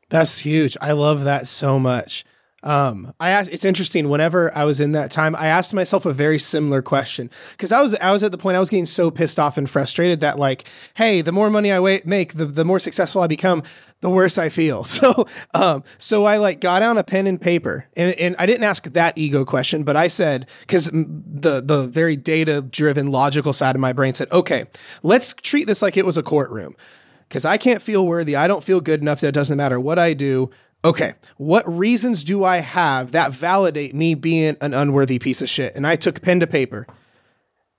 [0.10, 0.78] That's huge.
[0.82, 2.24] I love that so much.
[2.66, 4.10] Um, I asked, it's interesting.
[4.10, 7.80] Whenever I was in that time, I asked myself a very similar question because I
[7.80, 10.40] was I was at the point I was getting so pissed off and frustrated that
[10.40, 13.62] like, hey, the more money I make, the the more successful I become,
[14.02, 14.84] the worse I feel.
[14.96, 18.64] So, um, so I like got out a pen and paper, and and I didn't
[18.64, 23.76] ask that ego question, but I said because the the very data driven logical side
[23.76, 24.66] of my brain said, okay,
[25.04, 26.76] let's treat this like it was a courtroom
[27.28, 28.36] because I can't feel worthy.
[28.36, 30.50] I don't feel good enough that it doesn't matter what I do
[30.86, 35.76] okay, what reasons do I have that validate me being an unworthy piece of shit?
[35.76, 36.86] And I took pen to paper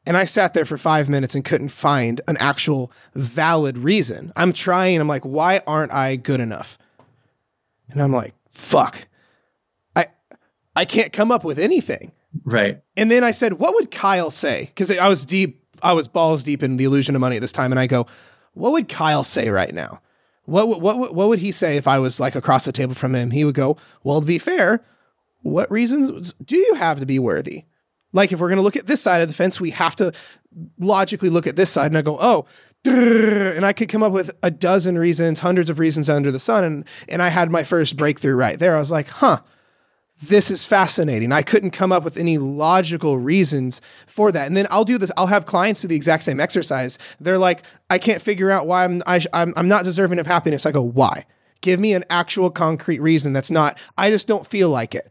[0.05, 4.33] and I sat there for five minutes and couldn't find an actual valid reason.
[4.37, 6.79] I'm trying, I'm like, why aren't I good enough?
[7.89, 9.07] And I'm like, fuck.
[9.95, 10.07] I
[10.75, 12.11] I can't come up with anything.
[12.45, 12.83] Right.
[12.97, 14.67] And then I said, what would Kyle say?
[14.67, 17.53] Because I was deep, I was balls deep in the illusion of money at this
[17.53, 17.73] time.
[17.73, 18.07] And I go,
[18.55, 20.01] what would Kyle say right now?
[20.47, 23.33] What, what, what would he say if I was like across the table from him?
[23.33, 24.85] He would go, Well, to be fair,
[25.43, 27.65] what reasons do you have to be worthy?
[28.13, 30.13] Like, if we're going to look at this side of the fence, we have to
[30.79, 31.87] logically look at this side.
[31.87, 32.47] And I go, Oh,
[32.85, 36.65] and I could come up with a dozen reasons, hundreds of reasons under the sun.
[36.65, 38.77] And, and I had my first breakthrough right there.
[38.77, 39.41] I was like, Huh,
[40.23, 41.31] this is fascinating.
[41.31, 44.47] I couldn't come up with any logical reasons for that.
[44.47, 45.13] And then I'll do this.
[45.17, 46.99] I'll have clients do the exact same exercise.
[47.21, 50.65] They're like, I can't figure out why I'm, I, I'm, I'm not deserving of happiness.
[50.65, 51.27] I go, why?
[51.61, 55.11] Give me an actual concrete reason that's not, I just don't feel like it.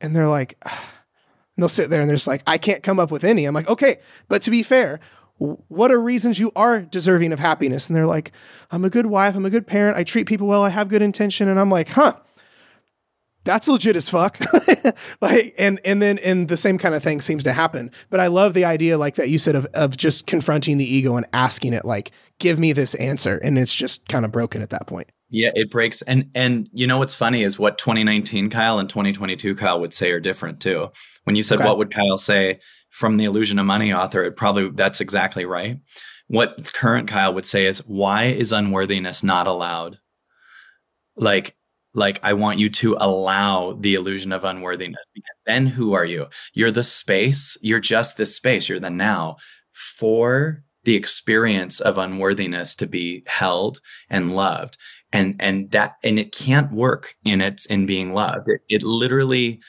[0.00, 3.10] And they're like, and they'll sit there and they're just like, I can't come up
[3.10, 3.44] with any.
[3.44, 3.98] I'm like, okay,
[4.28, 5.00] but to be fair,
[5.38, 7.88] what are reasons you are deserving of happiness?
[7.88, 8.32] And they're like,
[8.70, 9.34] I'm a good wife.
[9.34, 9.98] I'm a good parent.
[9.98, 10.62] I treat people well.
[10.62, 11.48] I have good intention.
[11.48, 12.14] And I'm like, huh,
[13.46, 14.38] that's legit as fuck.
[15.22, 17.90] like, and and then and the same kind of thing seems to happen.
[18.10, 21.16] But I love the idea, like that you said, of of just confronting the ego
[21.16, 24.70] and asking it, like, give me this answer, and it's just kind of broken at
[24.70, 25.10] that point.
[25.30, 26.02] Yeah, it breaks.
[26.02, 30.10] And and you know what's funny is what 2019 Kyle and 2022 Kyle would say
[30.10, 30.90] are different too.
[31.24, 31.66] When you said okay.
[31.66, 35.78] what would Kyle say from the Illusion of Money author, it probably that's exactly right.
[36.28, 39.98] What current Kyle would say is why is unworthiness not allowed?
[41.16, 41.56] Like
[41.96, 45.04] like I want you to allow the illusion of unworthiness.
[45.14, 46.26] Because then who are you?
[46.52, 47.56] You're the space.
[47.62, 48.68] You're just this space.
[48.68, 49.36] You're the now
[49.72, 53.80] for the experience of unworthiness to be held
[54.10, 54.76] and loved.
[55.12, 58.48] And and that and it can't work in its in being loved.
[58.48, 59.60] It, it literally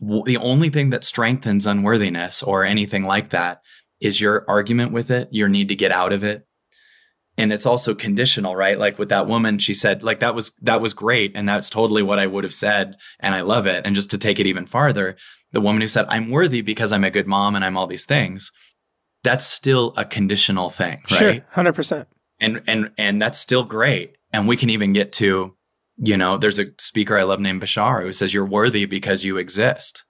[0.00, 3.62] the only thing that strengthens unworthiness or anything like that
[4.00, 6.46] is your argument with it, your need to get out of it,
[7.36, 8.78] and it's also conditional right?
[8.78, 12.02] Like with that woman she said like that was that was great and that's totally
[12.02, 13.84] what i would have said and i love it.
[13.86, 15.16] And just to take it even farther
[15.52, 18.04] the woman who said i'm worthy because i'm a good mom and i'm all these
[18.04, 18.50] things
[19.22, 21.44] that's still a conditional thing right?
[21.54, 22.06] Sure 100%
[22.40, 24.16] and and and that's still great.
[24.32, 25.54] And we can even get to
[25.96, 29.36] you know there's a speaker i love named bashar who says you're worthy because you
[29.36, 30.04] exist.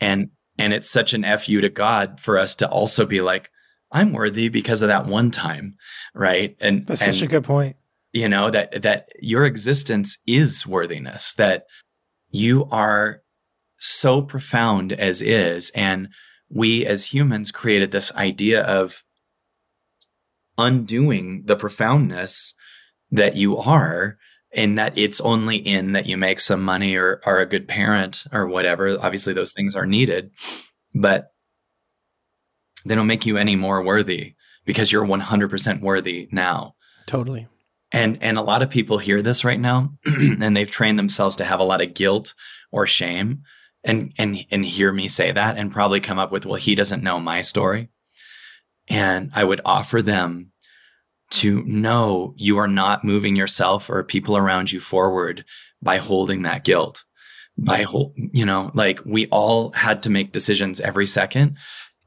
[0.00, 3.50] And and it's such an fu to god for us to also be like
[3.94, 5.76] I'm worthy because of that one time,
[6.14, 6.56] right?
[6.60, 7.76] And that's and, such a good point.
[8.12, 11.32] You know that that your existence is worthiness.
[11.34, 11.64] That
[12.30, 13.22] you are
[13.78, 16.08] so profound as is, and
[16.50, 19.04] we as humans created this idea of
[20.58, 22.54] undoing the profoundness
[23.10, 24.18] that you are
[24.52, 28.24] and that it's only in that you make some money or are a good parent
[28.32, 30.30] or whatever obviously those things are needed
[30.94, 31.33] but
[32.84, 36.74] they don't make you any more worthy because you're 100% worthy now.
[37.06, 37.48] Totally.
[37.92, 41.44] And and a lot of people hear this right now and they've trained themselves to
[41.44, 42.34] have a lot of guilt
[42.72, 43.42] or shame
[43.84, 47.04] and and and hear me say that and probably come up with well he doesn't
[47.04, 47.90] know my story.
[48.88, 50.50] And I would offer them
[51.30, 55.44] to know you are not moving yourself or people around you forward
[55.80, 57.04] by holding that guilt
[57.56, 61.56] by hold, you know like we all had to make decisions every second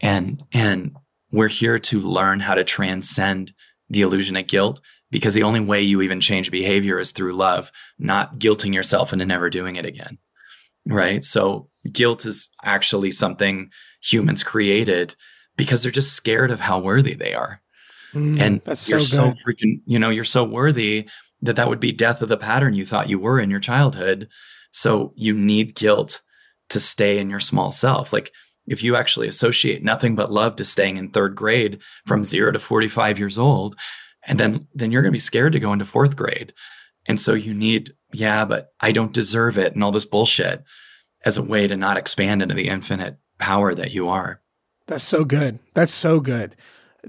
[0.01, 0.95] and and
[1.31, 3.53] we're here to learn how to transcend
[3.89, 7.71] the illusion of guilt because the only way you even change behavior is through love
[7.97, 10.17] not guilting yourself into never doing it again
[10.85, 13.69] right so guilt is actually something
[14.01, 15.15] humans created
[15.55, 17.61] because they're just scared of how worthy they are
[18.13, 21.07] Mm, and that's you're so, so freaking, you know, you're so worthy
[21.41, 24.27] that that would be death of the pattern you thought you were in your childhood.
[24.71, 26.21] So you need guilt
[26.69, 28.11] to stay in your small self.
[28.11, 28.31] Like
[28.67, 32.25] if you actually associate nothing but love to staying in third grade from mm-hmm.
[32.25, 33.75] 0 to 45 years old,
[34.23, 36.53] and then then you're going to be scared to go into fourth grade.
[37.07, 40.63] And so you need, yeah, but I don't deserve it and all this bullshit
[41.23, 44.41] as a way to not expand into the infinite power that you are.
[44.87, 45.59] That's so good.
[45.73, 46.55] That's so good.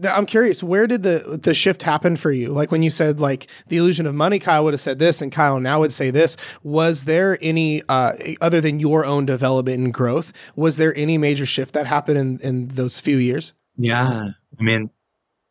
[0.05, 2.51] I'm curious, where did the the shift happen for you?
[2.51, 5.33] Like when you said like the illusion of money, Kyle would have said this, and
[5.33, 6.37] Kyle now would say this.
[6.63, 10.33] Was there any uh, other than your own development and growth?
[10.57, 13.55] Was there any major shift that happened in in those few years?
[13.77, 14.91] Yeah, I mean,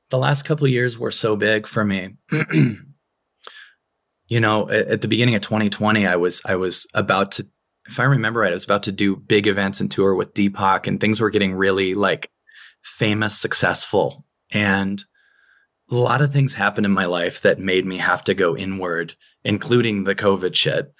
[0.09, 2.15] the last couple years were so big for me.
[4.27, 7.47] you know, at, at the beginning of 2020, I was I was about to,
[7.87, 10.87] if I remember right, I was about to do big events and tour with Deepak,
[10.87, 12.29] and things were getting really like
[12.83, 15.03] famous, successful and
[15.89, 19.15] a lot of things happened in my life that made me have to go inward,
[19.43, 20.93] including the COVID shit.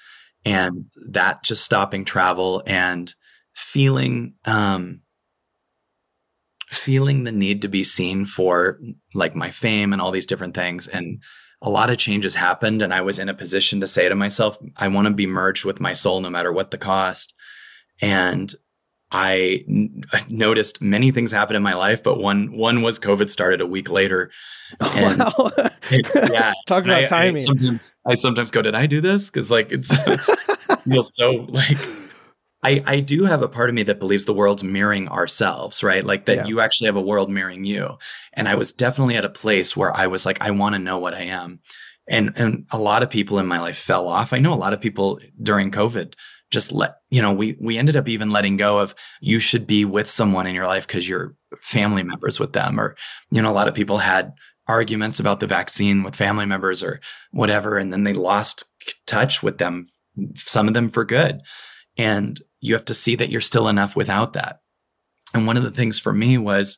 [0.45, 3.14] And that just stopping travel and
[3.54, 5.02] feeling um
[6.70, 8.80] feeling the need to be seen for
[9.14, 10.88] like my fame and all these different things.
[10.88, 11.22] And
[11.62, 12.82] a lot of changes happened.
[12.82, 15.66] And I was in a position to say to myself, I want to be merged
[15.66, 17.34] with my soul no matter what the cost.
[18.02, 18.54] And
[19.12, 23.62] I n- noticed many things happen in my life, but one one was COVID started
[23.62, 24.32] a week later.
[24.82, 25.51] Oh, and wow.
[25.89, 27.38] it, yeah, talk about I, timing.
[27.38, 29.95] I sometimes, I sometimes go, "Did I do this?" Because like it's
[30.84, 31.78] feels so like
[32.64, 36.03] I I do have a part of me that believes the world's mirroring ourselves, right?
[36.03, 36.45] Like that yeah.
[36.47, 37.97] you actually have a world mirroring you.
[38.34, 40.99] And I was definitely at a place where I was like, I want to know
[40.99, 41.62] what I am.
[42.10, 44.34] And and a lot of people in my life fell off.
[44.34, 46.14] I know a lot of people during COVID
[46.52, 49.84] just let you know we we ended up even letting go of you should be
[49.84, 52.95] with someone in your life because you're family members with them or
[53.32, 54.34] you know a lot of people had
[54.68, 57.00] arguments about the vaccine with family members or
[57.32, 58.64] whatever and then they lost
[59.06, 59.88] touch with them
[60.36, 61.41] some of them for good.
[61.98, 64.60] And you have to see that you're still enough without that.
[65.34, 66.78] And one of the things for me was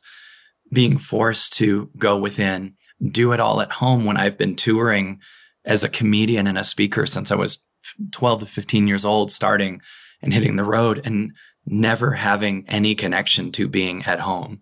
[0.72, 2.74] being forced to go within
[3.10, 5.18] do it all at home when i've been touring
[5.64, 7.64] as a comedian and a speaker since i was
[8.12, 9.80] 12 to 15 years old starting
[10.22, 11.32] and hitting the road and
[11.66, 14.60] never having any connection to being at home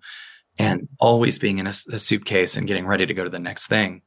[0.58, 3.66] and always being in a, a suitcase and getting ready to go to the next
[3.68, 4.02] thing.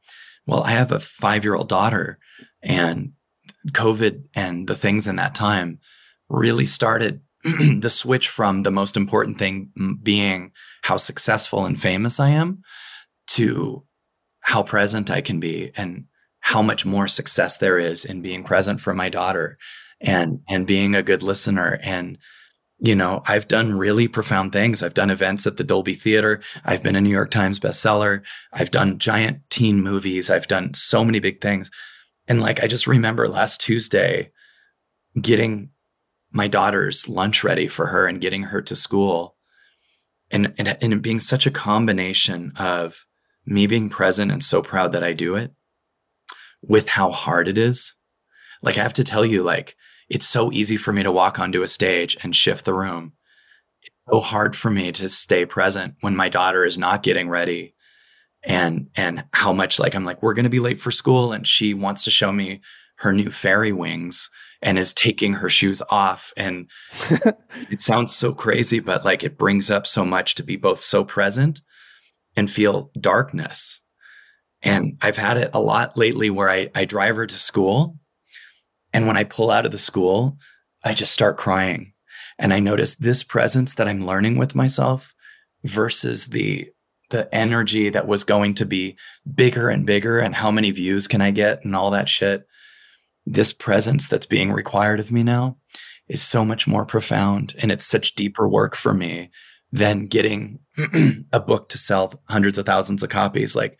[0.46, 2.18] Well, I have a five year old daughter
[2.62, 3.12] and
[3.68, 5.78] COVID and the things in that time
[6.28, 10.52] really started the switch from the most important thing being
[10.82, 12.62] how successful and famous I am
[13.28, 13.84] to
[14.40, 16.04] how present I can be and
[16.42, 19.56] how much more success there is in being present for my daughter
[20.00, 21.78] and and being a good listener.
[21.82, 22.18] And
[22.84, 24.82] you know i've done really profound things.
[24.82, 26.42] I've done events at the dolby theater.
[26.64, 28.22] I've been a new york times bestseller.
[28.52, 30.30] I've done giant teen movies.
[30.30, 31.70] I've done so many big things.
[32.26, 34.32] And like i just remember last tuesday
[35.20, 35.70] getting
[36.32, 39.36] my daughter's lunch ready for her and getting her to school.
[40.32, 43.06] And and, and being such a combination of
[43.46, 45.52] me being present and so proud that i do it
[46.62, 47.94] with how hard it is.
[48.62, 49.76] Like I have to tell you, like
[50.08, 53.12] it's so easy for me to walk onto a stage and shift the room.
[53.82, 57.74] It's so hard for me to stay present when my daughter is not getting ready
[58.44, 61.46] and and how much like I'm like we're going to be late for school and
[61.46, 62.60] she wants to show me
[62.96, 66.68] her new fairy wings and is taking her shoes off and
[67.70, 71.04] it sounds so crazy but like it brings up so much to be both so
[71.04, 71.60] present
[72.36, 73.80] and feel darkness
[74.62, 77.98] and I've had it a lot lately where I, I drive her to school.
[78.92, 80.38] And when I pull out of the school,
[80.84, 81.94] I just start crying.
[82.38, 85.14] And I notice this presence that I'm learning with myself
[85.64, 86.70] versus the
[87.10, 88.96] the energy that was going to be
[89.34, 92.46] bigger and bigger and how many views can I get and all that shit.
[93.26, 95.58] This presence that's being required of me now
[96.08, 99.30] is so much more profound and it's such deeper work for me
[99.70, 100.60] than getting
[101.32, 103.54] a book to sell hundreds of thousands of copies.
[103.54, 103.76] Like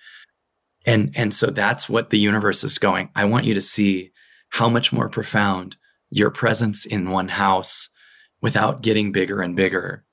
[0.84, 3.10] and, and so that's what the universe is going.
[3.14, 4.10] I want you to see
[4.50, 5.76] how much more profound
[6.10, 7.88] your presence in one house
[8.40, 10.04] without getting bigger and bigger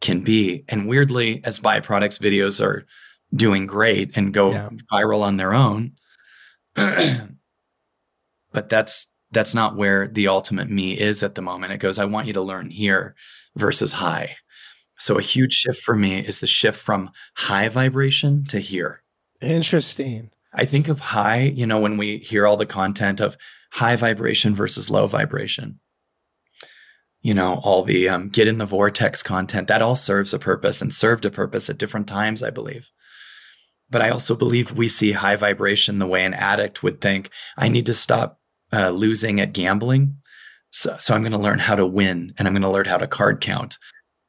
[0.00, 0.64] can be.
[0.68, 2.86] And weirdly, as byproducts, videos are
[3.34, 4.70] doing great and go yeah.
[4.92, 5.92] viral on their own.
[6.74, 11.72] but that's that's not where the ultimate me is at the moment.
[11.72, 13.14] It goes, I want you to learn here
[13.54, 14.36] versus high.
[14.98, 19.02] So a huge shift for me is the shift from high vibration to here.
[19.40, 20.30] Interesting.
[20.52, 23.36] I think of high, you know, when we hear all the content of
[23.72, 25.78] high vibration versus low vibration.
[27.22, 30.82] You know, all the um, get in the vortex content, that all serves a purpose
[30.82, 32.90] and served a purpose at different times, I believe.
[33.90, 37.68] but I also believe we see high vibration the way an addict would think I
[37.68, 38.40] need to stop
[38.72, 40.16] uh, losing at gambling.
[40.70, 42.98] So, so I'm going to learn how to win and I'm going to learn how
[42.98, 43.76] to card count.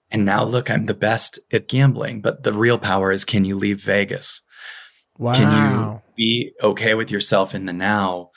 [0.10, 3.56] And now look, I'm the best at gambling, but the real power is can you
[3.56, 4.42] leave Vegas?
[5.22, 5.34] Wow.
[5.36, 8.32] Can you be okay with yourself in the now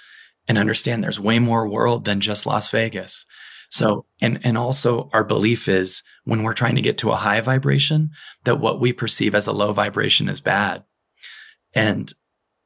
[0.46, 3.24] and understand there's way more world than just Las Vegas?
[3.70, 7.40] So, and, and also our belief is when we're trying to get to a high
[7.40, 8.10] vibration,
[8.44, 10.84] that what we perceive as a low vibration is bad.
[11.72, 12.12] And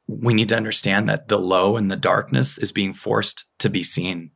[0.05, 3.83] we need to understand that the low and the darkness is being forced to be
[3.83, 4.31] seen.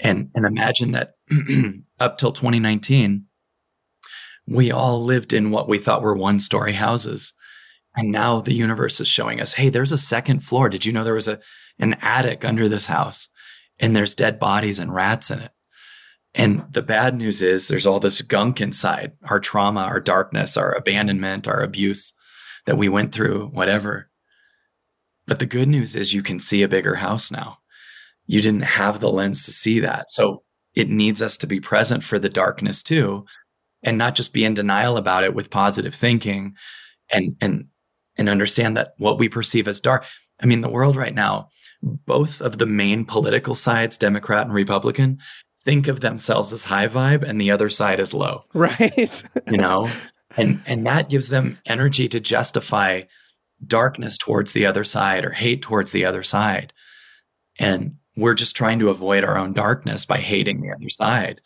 [0.00, 1.16] And, and imagine that
[2.00, 3.26] up till 2019,
[4.46, 7.34] we all lived in what we thought were one story houses.
[7.98, 10.68] And now the universe is showing us, hey, there's a second floor.
[10.68, 11.40] Did you know there was a,
[11.80, 13.28] an attic under this house?
[13.80, 15.50] And there's dead bodies and rats in it.
[16.32, 20.72] And the bad news is there's all this gunk inside our trauma, our darkness, our
[20.74, 22.12] abandonment, our abuse
[22.66, 24.08] that we went through, whatever.
[25.26, 27.58] But the good news is you can see a bigger house now.
[28.26, 30.08] You didn't have the lens to see that.
[30.12, 33.26] So it needs us to be present for the darkness too,
[33.82, 36.54] and not just be in denial about it with positive thinking
[37.10, 37.64] and, and,
[38.18, 40.04] and understand that what we perceive as dark.
[40.40, 41.48] I mean, the world right now,
[41.82, 45.18] both of the main political sides, Democrat and Republican,
[45.64, 48.44] think of themselves as high vibe and the other side as low.
[48.54, 49.22] Right.
[49.46, 49.90] you know,
[50.36, 53.02] and and that gives them energy to justify
[53.64, 56.72] darkness towards the other side or hate towards the other side.
[57.58, 61.40] And we're just trying to avoid our own darkness by hating the other side.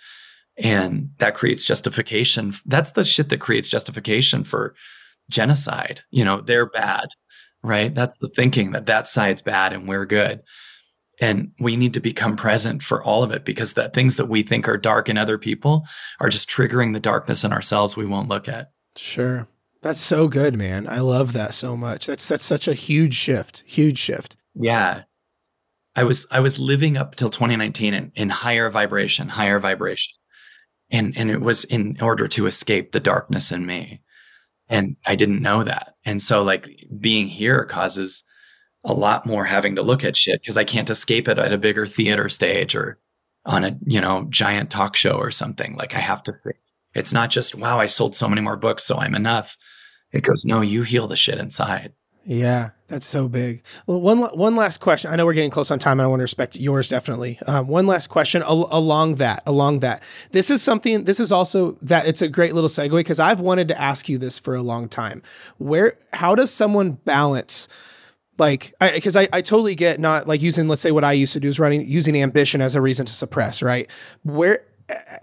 [0.58, 2.54] And that creates justification.
[2.66, 4.74] That's the shit that creates justification for
[5.32, 6.02] genocide.
[6.10, 7.08] You know, they're bad,
[7.62, 7.94] right?
[7.94, 10.42] That's the thinking that that side's bad and we're good.
[11.20, 14.42] And we need to become present for all of it because the things that we
[14.42, 15.84] think are dark in other people
[16.20, 18.72] are just triggering the darkness in ourselves we won't look at.
[18.96, 19.46] Sure.
[19.82, 20.88] That's so good, man.
[20.88, 22.06] I love that so much.
[22.06, 23.64] That's that's such a huge shift.
[23.66, 24.36] Huge shift.
[24.54, 25.02] Yeah.
[25.94, 30.14] I was I was living up till 2019 in, in higher vibration, higher vibration.
[30.90, 34.02] And and it was in order to escape the darkness in me.
[34.72, 35.96] And I didn't know that.
[36.04, 38.24] And so like being here causes
[38.84, 41.58] a lot more having to look at shit because I can't escape it at a
[41.58, 42.98] bigger theater stage or
[43.44, 45.76] on a, you know, giant talk show or something.
[45.76, 46.32] Like I have to.
[46.94, 49.56] It's not just, wow, I sold so many more books, so I'm enough.
[50.10, 51.92] It goes, no, you heal the shit inside.
[52.24, 53.62] Yeah, that's so big.
[53.86, 55.10] Well, one one last question.
[55.10, 57.38] I know we're getting close on time, and I want to respect yours definitely.
[57.46, 59.42] Um, one last question al- along that.
[59.46, 61.04] Along that, this is something.
[61.04, 64.18] This is also that it's a great little segue because I've wanted to ask you
[64.18, 65.22] this for a long time.
[65.56, 67.66] Where, how does someone balance?
[68.38, 71.34] like because I, I, I totally get not like using let's say what i used
[71.34, 73.90] to do is running using ambition as a reason to suppress right
[74.22, 74.64] where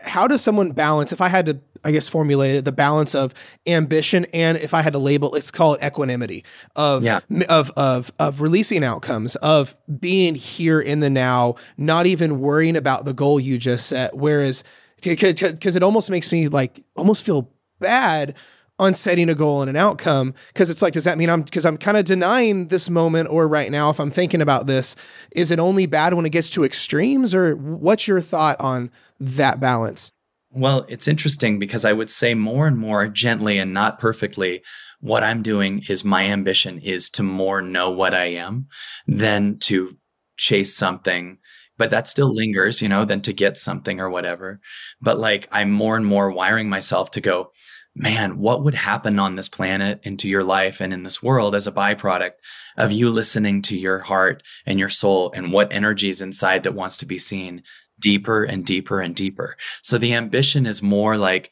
[0.02, 3.34] how does someone balance if i had to i guess formulate it the balance of
[3.68, 6.44] ambition and if i had to label let's call it equanimity
[6.76, 7.20] of yeah.
[7.48, 13.06] of of of releasing outcomes of being here in the now not even worrying about
[13.06, 14.64] the goal you just set whereas
[15.02, 18.36] because it almost makes me like almost feel bad
[18.80, 21.66] on setting a goal and an outcome because it's like does that mean i'm because
[21.66, 24.96] i'm kind of denying this moment or right now if i'm thinking about this
[25.32, 28.90] is it only bad when it gets to extremes or what's your thought on
[29.20, 30.12] that balance?
[30.52, 34.64] Well it's interesting because i would say more and more gently and not perfectly
[35.00, 38.68] what i'm doing is my ambition is to more know what i am
[39.08, 39.96] than to
[40.38, 41.38] chase something
[41.78, 44.60] but that still lingers you know than to get something or whatever.
[45.00, 47.52] But like i'm more and more wiring myself to go
[47.96, 51.54] man, what would happen on this planet and to your life and in this world
[51.54, 52.34] as a byproduct
[52.78, 56.74] of you listening to your heart and your soul and what energy is inside that
[56.74, 57.62] wants to be seen
[58.00, 59.58] deeper and deeper and deeper.
[59.82, 61.52] So the ambition is more like,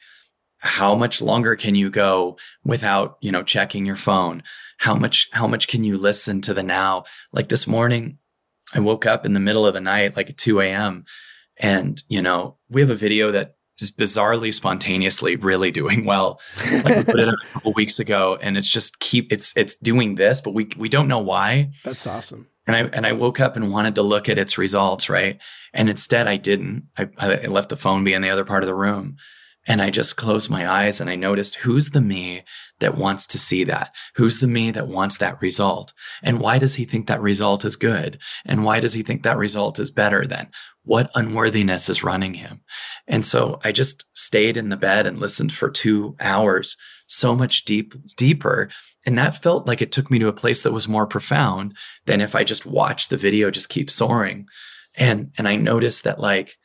[0.60, 4.41] how much longer can you go without, you know, checking your phone?
[4.80, 7.06] How much, how much can you listen to the now?
[7.32, 8.18] Like this morning,
[8.74, 11.06] I woke up in the middle of the night, like at 2 a.m.
[11.58, 16.41] And, you know, we have a video that just bizarrely spontaneously really doing well
[16.84, 20.16] like we put it a couple weeks ago and it's just keep it's it's doing
[20.16, 23.55] this but we we don't know why that's awesome and i and i woke up
[23.55, 25.39] and wanted to look at its results right
[25.74, 28.68] and instead i didn't i, I left the phone be in the other part of
[28.68, 29.18] the room
[29.68, 32.43] and I just closed my eyes and I noticed who's the me
[32.80, 33.93] that wants to see that?
[34.15, 35.93] Who's the me that wants that result?
[36.24, 38.18] And why does he think that result is good?
[38.45, 40.49] And why does he think that result is better than
[40.84, 42.61] what unworthiness is running him?
[43.07, 47.65] And so I just stayed in the bed and listened for two hours, so much
[47.65, 48.70] deep, deeper.
[49.08, 52.22] And that felt like it took me to a place that was more profound than
[52.22, 54.47] if I just watched the video just keep soaring.
[54.95, 56.58] And, and I noticed that like,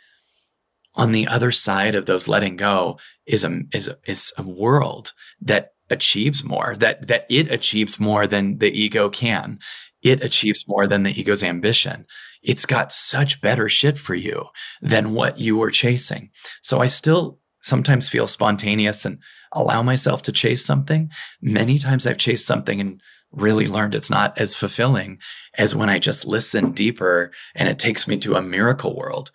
[0.95, 5.13] on the other side of those letting go is a is a, is a world
[5.41, 9.59] that achieves more, that that it achieves more than the ego can.
[10.03, 12.07] It achieves more than the ego's ambition.
[12.43, 14.47] It's got such better shit for you
[14.83, 16.31] than what you were chasing.
[16.61, 19.19] So I still sometimes feel spontaneous and
[19.53, 21.11] allow myself to chase something.
[21.41, 23.01] Many times I've chased something and
[23.33, 25.19] really learned it's not as fulfilling
[25.57, 29.31] as when I just listen deeper and it takes me to a miracle world.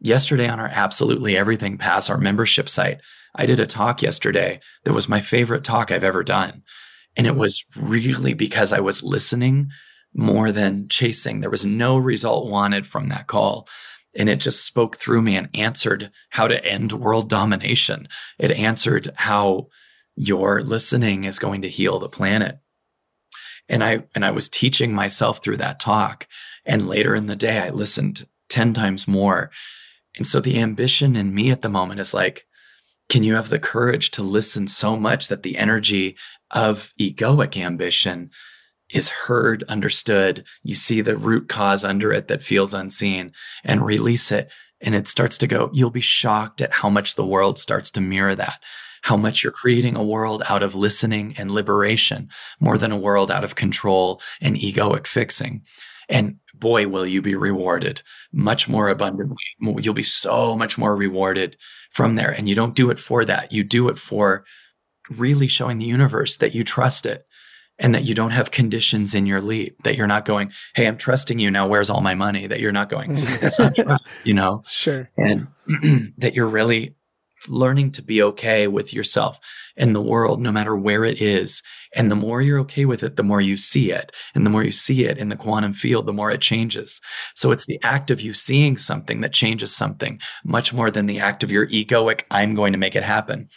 [0.00, 3.00] Yesterday on our Absolutely Everything Pass, our membership site,
[3.34, 6.62] I did a talk yesterday that was my favorite talk I've ever done.
[7.16, 9.70] And it was really because I was listening
[10.14, 11.40] more than chasing.
[11.40, 13.68] There was no result wanted from that call.
[14.14, 18.08] And it just spoke through me and answered how to end world domination.
[18.38, 19.68] It answered how
[20.16, 22.58] your listening is going to heal the planet.
[23.68, 26.26] And I, and I was teaching myself through that talk.
[26.64, 29.50] And later in the day, I listened 10 times more.
[30.16, 32.46] And so the ambition in me at the moment is like,
[33.08, 36.16] can you have the courage to listen so much that the energy
[36.50, 38.30] of egoic ambition
[38.92, 40.44] is heard, understood?
[40.62, 43.32] You see the root cause under it that feels unseen
[43.64, 44.50] and release it.
[44.80, 48.00] And it starts to go, you'll be shocked at how much the world starts to
[48.00, 48.62] mirror that.
[49.02, 52.28] How much you're creating a world out of listening and liberation
[52.60, 55.62] more than a world out of control and egoic fixing.
[56.08, 59.36] And boy, will you be rewarded much more abundantly.
[59.60, 61.56] You'll be so much more rewarded
[61.90, 62.30] from there.
[62.30, 63.52] And you don't do it for that.
[63.52, 64.44] You do it for
[65.10, 67.26] really showing the universe that you trust it
[67.82, 70.96] and that you don't have conditions in your leap, that you're not going, Hey, I'm
[70.96, 71.50] trusting you.
[71.50, 72.46] Now where's all my money?
[72.46, 73.82] That you're not going, that's not mm-hmm.
[73.82, 74.62] trust, you know?
[74.72, 75.10] Sure.
[75.18, 75.48] And
[76.18, 76.94] that you're really
[77.48, 79.38] learning to be okay with yourself
[79.76, 81.62] and the world, no matter where it is.
[81.94, 84.12] And the more you're okay with it, the more you see it.
[84.34, 87.00] And the more you see it in the quantum field, the more it changes.
[87.34, 91.18] So it's the act of you seeing something that changes something much more than the
[91.18, 93.48] act of your egoic, I'm going to make it happen.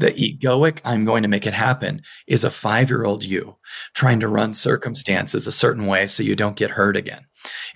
[0.00, 3.58] The egoic, I'm going to make it happen is a five year old you
[3.94, 7.26] trying to run circumstances a certain way so you don't get hurt again.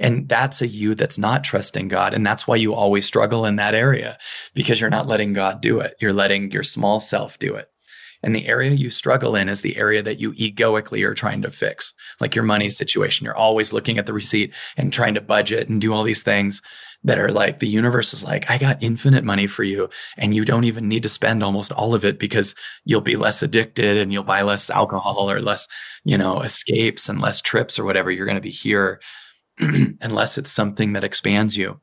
[0.01, 2.15] And that's a you that's not trusting God.
[2.15, 4.17] And that's why you always struggle in that area
[4.55, 5.97] because you're not letting God do it.
[6.01, 7.69] You're letting your small self do it.
[8.23, 11.51] And the area you struggle in is the area that you egoically are trying to
[11.51, 13.27] fix, like your money situation.
[13.27, 16.63] You're always looking at the receipt and trying to budget and do all these things
[17.05, 20.45] that are like the universe is like, I got infinite money for you and you
[20.45, 24.13] don't even need to spend almost all of it because you'll be less addicted and
[24.13, 25.69] you'll buy less alcohol or less,
[26.05, 28.11] you know, escapes and less trips or whatever.
[28.11, 29.01] You're going to be here
[29.59, 31.79] unless it's something that expands you.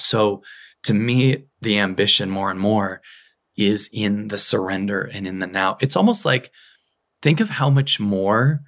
[0.00, 0.42] So
[0.82, 3.02] to me, the ambition more and more
[3.56, 5.76] is in the surrender and in the now.
[5.80, 6.50] It's almost like
[7.22, 8.62] think of how much more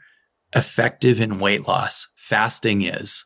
[0.54, 3.24] effective in weight loss fasting is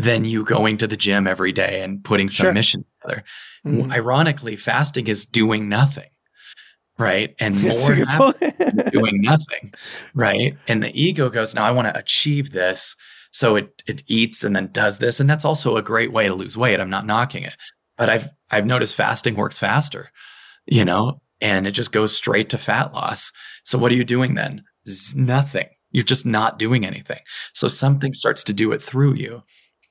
[0.00, 2.52] than you going to the gym every day and putting some sure.
[2.52, 3.24] mission together.
[3.66, 3.92] Mm-hmm.
[3.92, 6.08] Ironically, fasting is doing nothing.
[6.98, 7.34] Right.
[7.38, 7.62] And
[8.18, 8.32] more
[8.90, 9.72] doing nothing.
[10.14, 10.56] Right.
[10.68, 12.96] And the ego goes, now I want to achieve this.
[13.32, 15.20] So it it eats and then does this.
[15.20, 16.80] And that's also a great way to lose weight.
[16.80, 17.56] I'm not knocking it.
[17.96, 20.10] But I've I've noticed fasting works faster,
[20.66, 23.32] you know, and it just goes straight to fat loss.
[23.64, 24.64] So what are you doing then?
[24.88, 25.68] Z- nothing.
[25.92, 27.20] You're just not doing anything.
[27.52, 29.42] So something starts to do it through you.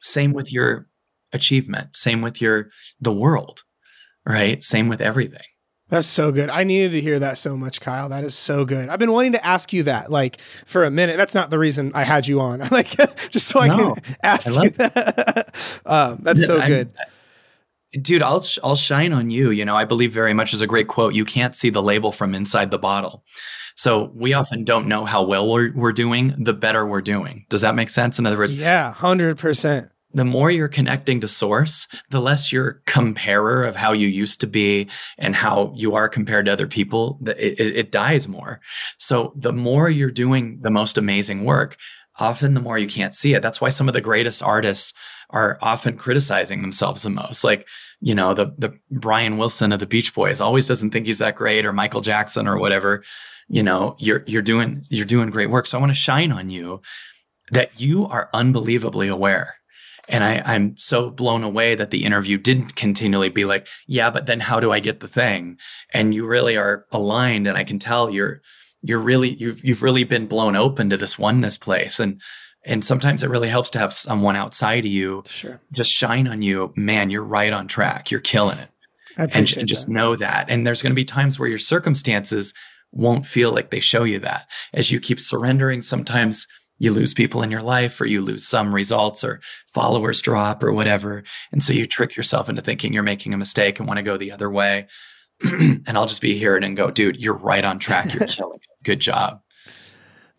[0.01, 0.87] Same with your
[1.31, 2.69] achievement, same with your
[2.99, 3.63] the world,
[4.25, 4.63] right?
[4.63, 5.45] Same with everything.
[5.89, 6.49] That's so good.
[6.49, 8.09] I needed to hear that so much, Kyle.
[8.09, 8.89] That is so good.
[8.89, 11.17] I've been wanting to ask you that like for a minute.
[11.17, 12.59] That's not the reason I had you on.
[12.71, 12.89] like
[13.29, 15.55] just so I no, can ask I you that.
[15.85, 16.91] um, that's so I'm, good.
[17.93, 19.49] Dude, I'll I'll shine on you.
[19.49, 21.15] You know, I believe very much is a great quote.
[21.15, 23.23] You can't see the label from inside the bottle.
[23.79, 27.45] So we often don't know how well we're, we're doing, the better we're doing.
[27.47, 28.19] Does that make sense?
[28.19, 29.89] In other words, yeah, 100%.
[30.13, 34.47] The more you're connecting to source, the less you're comparer of how you used to
[34.47, 38.59] be and how you are compared to other people, it, it, it dies more.
[38.97, 41.77] So the more you're doing the most amazing work,
[42.19, 43.41] often the more you can't see it.
[43.41, 44.93] That's why some of the greatest artists
[45.29, 47.45] are often criticizing themselves the most.
[47.45, 47.65] Like,
[48.01, 51.35] you know, the the Brian Wilson of the Beach Boys always doesn't think he's that
[51.35, 53.03] great or Michael Jackson or whatever
[53.49, 55.67] you know you're you're doing you're doing great work.
[55.67, 56.81] So i want to shine on you
[57.51, 59.55] that you are unbelievably aware.
[60.07, 64.25] And I, i'm so blown away that the interview didn't continually be like yeah but
[64.25, 65.57] then how do i get the thing?
[65.93, 68.41] And you really are aligned and i can tell you're
[68.81, 71.99] you're really you've you've really been blown open to this oneness place.
[71.99, 72.21] And
[72.65, 75.61] and sometimes it really helps to have someone outside of you sure.
[75.71, 78.11] just shine on you man you're right on track.
[78.11, 78.69] You're killing it.
[79.17, 80.45] And, and just know that.
[80.49, 82.53] And there's going to be times where your circumstances
[82.91, 84.47] won't feel like they show you that.
[84.73, 86.47] As you keep surrendering, sometimes
[86.79, 90.71] you lose people in your life or you lose some results or followers drop or
[90.71, 91.23] whatever.
[91.51, 94.17] And so you trick yourself into thinking you're making a mistake and want to go
[94.17, 94.87] the other way.
[95.43, 98.13] and I'll just be here and go, dude, you're right on track.
[98.13, 98.83] You're killing it.
[98.83, 99.41] Good job.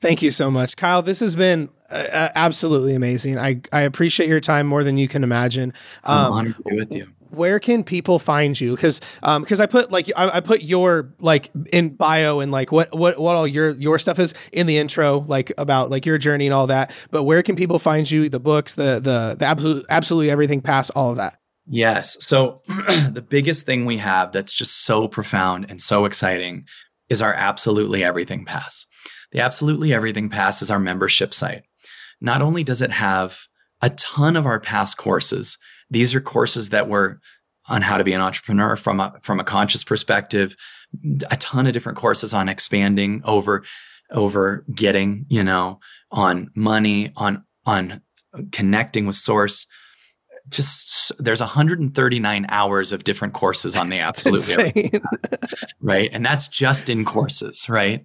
[0.01, 1.03] Thank you so much, Kyle.
[1.03, 3.39] This has been uh, uh absolutely amazing.
[3.39, 5.75] I, I appreciate your time more than you can imagine.
[6.05, 8.75] Um, I'm honored to be with you where can people find you?
[8.75, 12.73] Because um because i put like I, I, put your like in bio and like
[12.73, 16.19] what what what all your your stuff is in the intro like about like your
[16.19, 16.93] journey and all that.
[17.11, 18.29] But where can people find you?
[18.29, 21.39] The books the the the absolute absolutely everything past all of that.
[21.67, 22.17] Yes.
[22.21, 26.67] So the biggest thing we have that's just so profound and so exciting
[27.09, 28.87] is our absolutely everything pass.
[29.33, 31.63] The absolutely everything pass is our membership site.
[32.21, 33.43] Not only does it have
[33.81, 35.59] a ton of our past courses
[35.91, 37.21] these are courses that were
[37.69, 40.57] on how to be an entrepreneur from a from a conscious perspective,
[41.31, 43.65] a ton of different courses on expanding over
[44.11, 45.79] over getting, you know,
[46.11, 48.03] on money, on on
[48.53, 49.67] connecting with source.
[50.49, 54.41] Just there's 139 hours of different courses on the absolute
[55.81, 56.11] right?
[56.13, 58.05] And that's just in courses, right?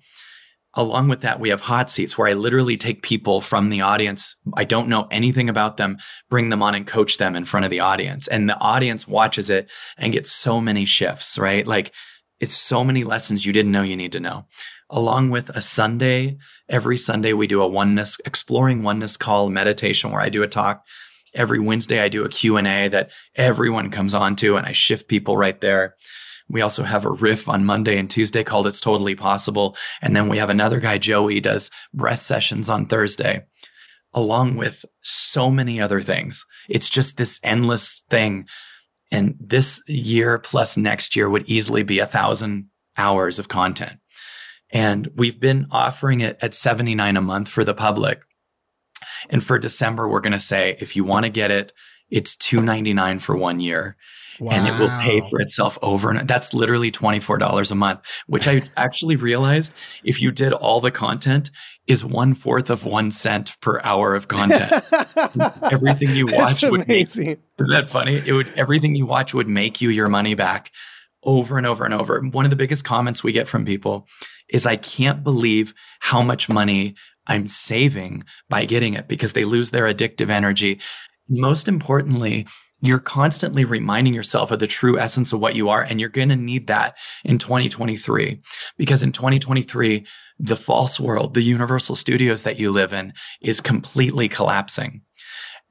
[0.78, 4.36] Along with that, we have hot seats where I literally take people from the audience.
[4.56, 5.98] I don't know anything about them,
[6.30, 8.28] bring them on and coach them in front of the audience.
[8.28, 11.66] And the audience watches it and gets so many shifts, right?
[11.66, 11.94] Like
[12.42, 14.48] it's so many lessons you didn't know you need to know.
[14.90, 20.22] Along with a Sunday, every Sunday we do a oneness, exploring oneness call meditation where
[20.22, 20.84] I do a talk.
[21.34, 25.38] Every Wednesday I do a Q&A that everyone comes on to and I shift people
[25.38, 25.96] right there.
[26.48, 29.76] We also have a riff on Monday and Tuesday called It's Totally Possible.
[30.02, 33.46] And then we have another guy, Joey, does breath sessions on Thursday,
[34.14, 36.46] along with so many other things.
[36.70, 38.48] It's just this endless thing.
[39.12, 44.00] And this year plus next year would easily be a thousand hours of content.
[44.70, 48.22] And we've been offering it at 79 a month for the public.
[49.30, 51.74] And for December, we're going to say, if you want to get it,
[52.10, 53.96] it's 299 for one year.
[54.40, 54.52] Wow.
[54.52, 58.62] and it will pay for itself over and that's literally $24 a month which i
[58.76, 59.74] actually realized
[60.04, 61.52] if you did all the content
[61.88, 64.72] is one fourth of one cent per hour of content.
[65.72, 68.22] Everything you watch would make is that funny?
[68.26, 70.72] It would everything you watch would make you your money back
[71.24, 72.20] over and over and over.
[72.22, 74.08] One of the biggest comments we get from people
[74.50, 79.72] is i can't believe how much money i'm saving by getting it because they lose
[79.72, 80.80] their addictive energy.
[81.30, 82.48] Most importantly
[82.88, 85.82] you're constantly reminding yourself of the true essence of what you are.
[85.82, 88.42] And you're going to need that in 2023
[88.78, 90.06] because in 2023,
[90.40, 95.02] the false world, the universal studios that you live in is completely collapsing.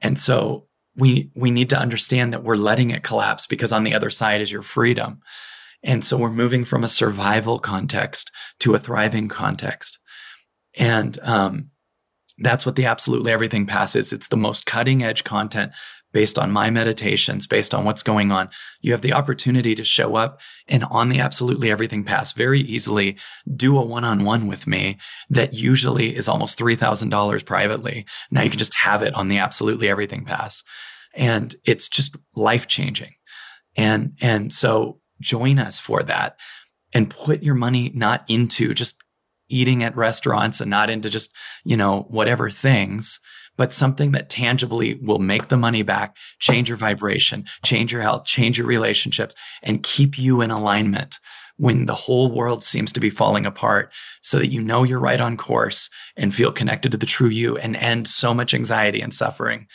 [0.01, 3.93] And so we, we need to understand that we're letting it collapse because on the
[3.93, 5.19] other side is your freedom.
[5.83, 9.99] And so we're moving from a survival context to a thriving context.
[10.75, 11.69] And, um,
[12.37, 14.11] that's what the absolutely everything pass is.
[14.11, 15.71] It's the most cutting edge content
[16.15, 18.47] based on my meditations, based on what's going on.
[18.79, 23.17] You have the opportunity to show up and on the absolutely everything pass very easily
[23.53, 24.97] do a one on one with me
[25.29, 28.05] that usually is almost $3,000 privately.
[28.31, 30.63] Now you can just have it on the absolutely everything pass.
[31.13, 33.15] And it's just life changing.
[33.75, 36.37] And, and so join us for that
[36.93, 39.03] and put your money not into just
[39.49, 41.35] eating at restaurants and not into just,
[41.65, 43.19] you know, whatever things
[43.57, 48.25] but something that tangibly will make the money back, change your vibration, change your health,
[48.25, 51.19] change your relationships, and keep you in alignment
[51.57, 53.91] when the whole world seems to be falling apart
[54.21, 57.57] so that you know you're right on course and feel connected to the true you
[57.57, 59.67] and end so much anxiety and suffering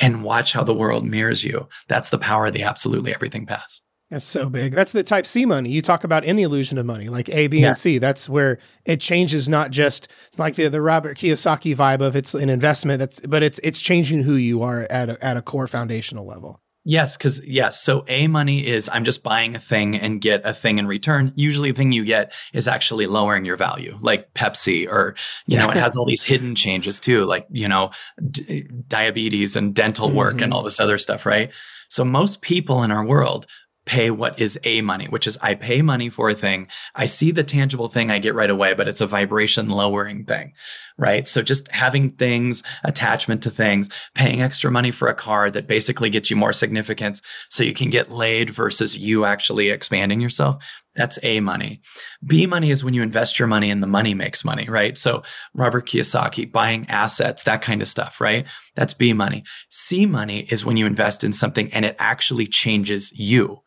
[0.00, 1.68] and watch how the world mirrors you.
[1.88, 3.83] That's the power of the absolutely everything pass.
[4.10, 4.74] That's so big.
[4.74, 7.46] That's the type C money you talk about in the illusion of money, like A,
[7.46, 7.68] B, yeah.
[7.68, 7.98] and C.
[7.98, 12.50] That's where it changes not just like the the Robert Kiyosaki vibe of it's an
[12.50, 12.98] investment.
[12.98, 16.60] That's but it's it's changing who you are at a, at a core foundational level.
[16.86, 17.82] Yes, because yes.
[17.82, 21.32] So A money is I'm just buying a thing and get a thing in return.
[21.34, 25.16] Usually, the thing you get is actually lowering your value, like Pepsi, or
[25.46, 27.90] you know, it has all these hidden changes too, like you know,
[28.30, 30.44] d- diabetes and dental work mm-hmm.
[30.44, 31.50] and all this other stuff, right?
[31.88, 33.46] So most people in our world
[33.84, 36.68] pay what is a money, which is I pay money for a thing.
[36.94, 40.54] I see the tangible thing I get right away, but it's a vibration lowering thing,
[40.96, 41.26] right?
[41.26, 46.10] So just having things, attachment to things, paying extra money for a car that basically
[46.10, 50.64] gets you more significance so you can get laid versus you actually expanding yourself.
[50.94, 51.80] That's A money.
[52.24, 54.96] B money is when you invest your money and the money makes money, right?
[54.96, 58.46] So Robert Kiyosaki, buying assets, that kind of stuff, right?
[58.76, 59.42] That's B money.
[59.70, 63.62] C money is when you invest in something and it actually changes you,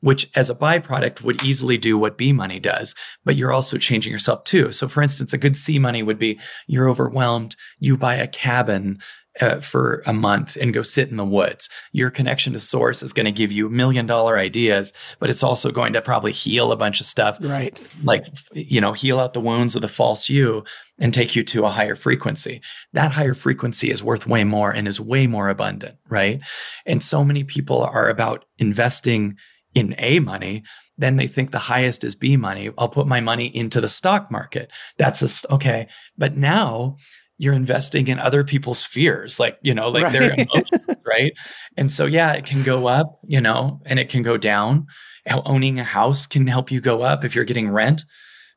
[0.00, 2.94] which as a byproduct would easily do what B money does,
[3.24, 4.72] but you're also changing yourself too.
[4.72, 9.00] So for instance, a good C money would be you're overwhelmed, you buy a cabin
[9.40, 11.68] uh, for a month and go sit in the woods.
[11.92, 15.70] Your connection to source is going to give you million dollar ideas, but it's also
[15.70, 17.38] going to probably heal a bunch of stuff.
[17.40, 17.80] Right.
[18.02, 20.64] Like, you know, heal out the wounds of the false you
[20.98, 22.60] and take you to a higher frequency.
[22.92, 25.96] That higher frequency is worth way more and is way more abundant.
[26.08, 26.40] Right.
[26.84, 29.36] And so many people are about investing
[29.74, 30.62] in A money,
[30.98, 32.70] then they think the highest is B money.
[32.76, 34.70] I'll put my money into the stock market.
[34.98, 35.88] That's a, okay.
[36.18, 36.96] But now
[37.38, 40.12] you're investing in other people's fears, like, you know, like right.
[40.12, 41.32] their emotions, right?
[41.76, 44.86] And so, yeah, it can go up, you know, and it can go down.
[45.26, 48.02] Owning a house can help you go up if you're getting rent.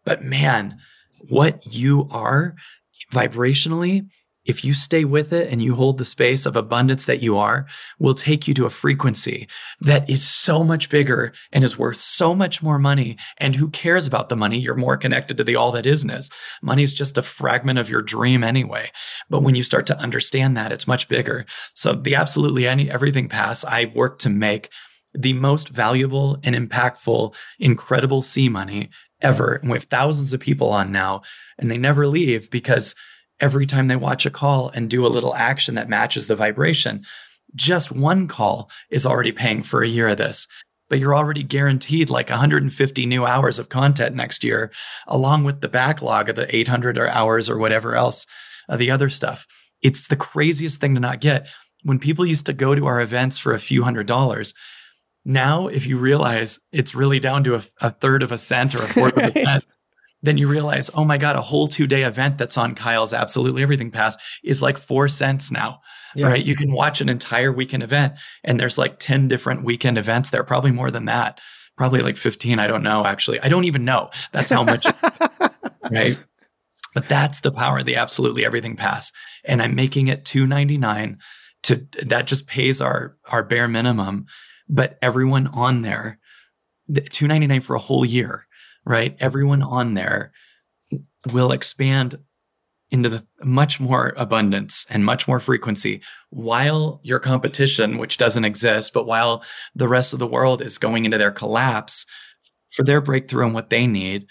[0.06, 0.80] But man,
[1.30, 2.56] what you are
[3.12, 4.10] vibrationally
[4.46, 7.66] if you stay with it and you hold the space of abundance that you are,
[8.00, 9.48] will take you to a frequency
[9.80, 13.18] that is so much bigger and is worth so much more money.
[13.38, 14.60] And who cares about the money?
[14.60, 16.32] You're more connected to the all that isness.
[16.62, 18.92] Money is just a fragment of your dream anyway.
[19.30, 21.46] But when you start to understand that, it's much bigger.
[21.74, 24.70] So the absolutely any everything pass I work to make
[25.14, 28.90] the most valuable and impactful, incredible C money
[29.22, 29.56] ever.
[29.56, 31.22] And we have thousands of people on now
[31.58, 32.96] and they never leave because
[33.44, 37.04] every time they watch a call and do a little action that matches the vibration.
[37.54, 40.48] Just one call is already paying for a year of this,
[40.90, 44.72] but you're already guaranteed like 150 new hours of content next year,
[45.08, 48.26] along with the backlog of the 800 or hours or whatever else,
[48.70, 49.46] of the other stuff.
[49.82, 51.50] It's the craziest thing to not get.
[51.84, 54.54] When people used to go to our events for a few hundred dollars,
[55.26, 58.84] now if you realize it's really down to a, a third of a cent or
[58.84, 59.66] a fourth of a cent,
[60.24, 63.62] then you realize, oh my God, a whole two day event that's on Kyle's Absolutely
[63.62, 65.82] Everything Pass is like four cents now.
[66.16, 66.28] Yeah.
[66.28, 66.44] Right.
[66.44, 68.14] You can watch an entire weekend event
[68.44, 71.40] and there's like 10 different weekend events there, probably more than that.
[71.76, 72.60] Probably like 15.
[72.60, 73.40] I don't know, actually.
[73.42, 74.12] I don't even know.
[74.32, 74.86] That's how much.
[75.92, 76.18] right.
[76.94, 79.12] But that's the power of the Absolutely Everything Pass.
[79.44, 81.18] And I'm making it 299
[81.64, 84.28] to that just pays our our bare minimum.
[84.70, 86.20] But everyone on there,
[86.88, 88.46] 299 for a whole year
[88.86, 89.16] right?
[89.20, 90.32] Everyone on there
[91.32, 92.20] will expand
[92.92, 98.94] into the much more abundance and much more frequency while your competition, which doesn't exist,
[98.94, 99.44] but while
[99.74, 102.06] the rest of the world is going into their collapse
[102.72, 104.28] for their breakthrough and what they need,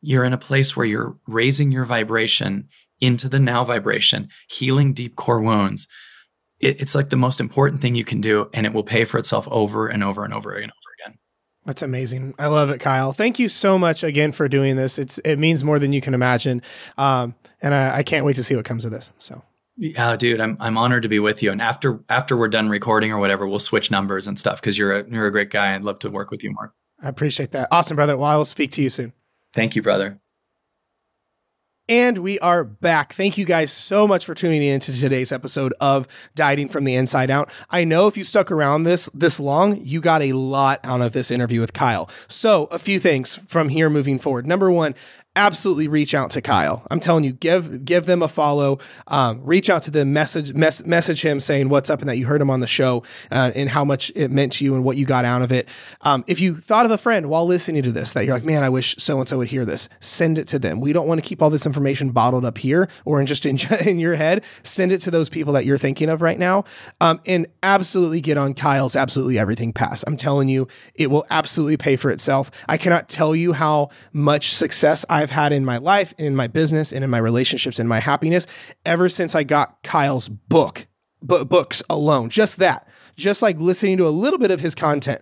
[0.00, 2.68] you're in a place where you're raising your vibration
[3.00, 5.86] into the now vibration, healing deep core wounds.
[6.58, 9.18] It, it's like the most important thing you can do, and it will pay for
[9.18, 10.89] itself over and over and over and over.
[11.66, 12.34] That's amazing.
[12.38, 13.12] I love it, Kyle.
[13.12, 14.98] Thank you so much again for doing this.
[14.98, 16.62] It's it means more than you can imagine,
[16.96, 19.14] um, and I, I can't wait to see what comes of this.
[19.18, 19.42] So.
[19.76, 21.52] Yeah, dude, I'm I'm honored to be with you.
[21.52, 24.92] And after after we're done recording or whatever, we'll switch numbers and stuff because you're
[24.92, 25.74] a you're a great guy.
[25.74, 26.74] I'd love to work with you more.
[27.02, 27.68] I appreciate that.
[27.70, 28.16] Awesome, brother.
[28.16, 29.12] Well, I will speak to you soon.
[29.54, 30.20] Thank you, brother.
[31.90, 33.14] And we are back.
[33.14, 36.06] Thank you guys so much for tuning in to today's episode of
[36.36, 37.50] Dieting from the Inside Out.
[37.68, 41.12] I know if you stuck around this this long, you got a lot out of
[41.14, 42.08] this interview with Kyle.
[42.28, 44.46] So, a few things from here moving forward.
[44.46, 44.94] Number one,
[45.40, 46.86] absolutely reach out to Kyle.
[46.90, 48.78] I'm telling you, give give them a follow.
[49.06, 52.26] Um, reach out to them, message mes- message him saying what's up and that you
[52.26, 54.98] heard him on the show uh, and how much it meant to you and what
[54.98, 55.66] you got out of it.
[56.02, 58.62] Um, if you thought of a friend while listening to this that you're like, man,
[58.62, 60.78] I wish so and so would hear this, send it to them.
[60.80, 63.58] We don't want to keep all this information bottled up here or in just in,
[63.86, 64.44] in your head.
[64.62, 66.64] Send it to those people that you're thinking of right now,
[67.00, 70.04] um, and absolutely get on Kyle's absolutely everything pass.
[70.06, 72.50] I'm telling you, it will absolutely pay for itself.
[72.68, 76.48] I cannot tell you how much success I I've had in my life, in my
[76.48, 78.48] business, and in my relationships and my happiness
[78.84, 80.88] ever since I got Kyle's book,
[81.24, 82.30] b- books alone.
[82.30, 85.20] Just that, just like listening to a little bit of his content,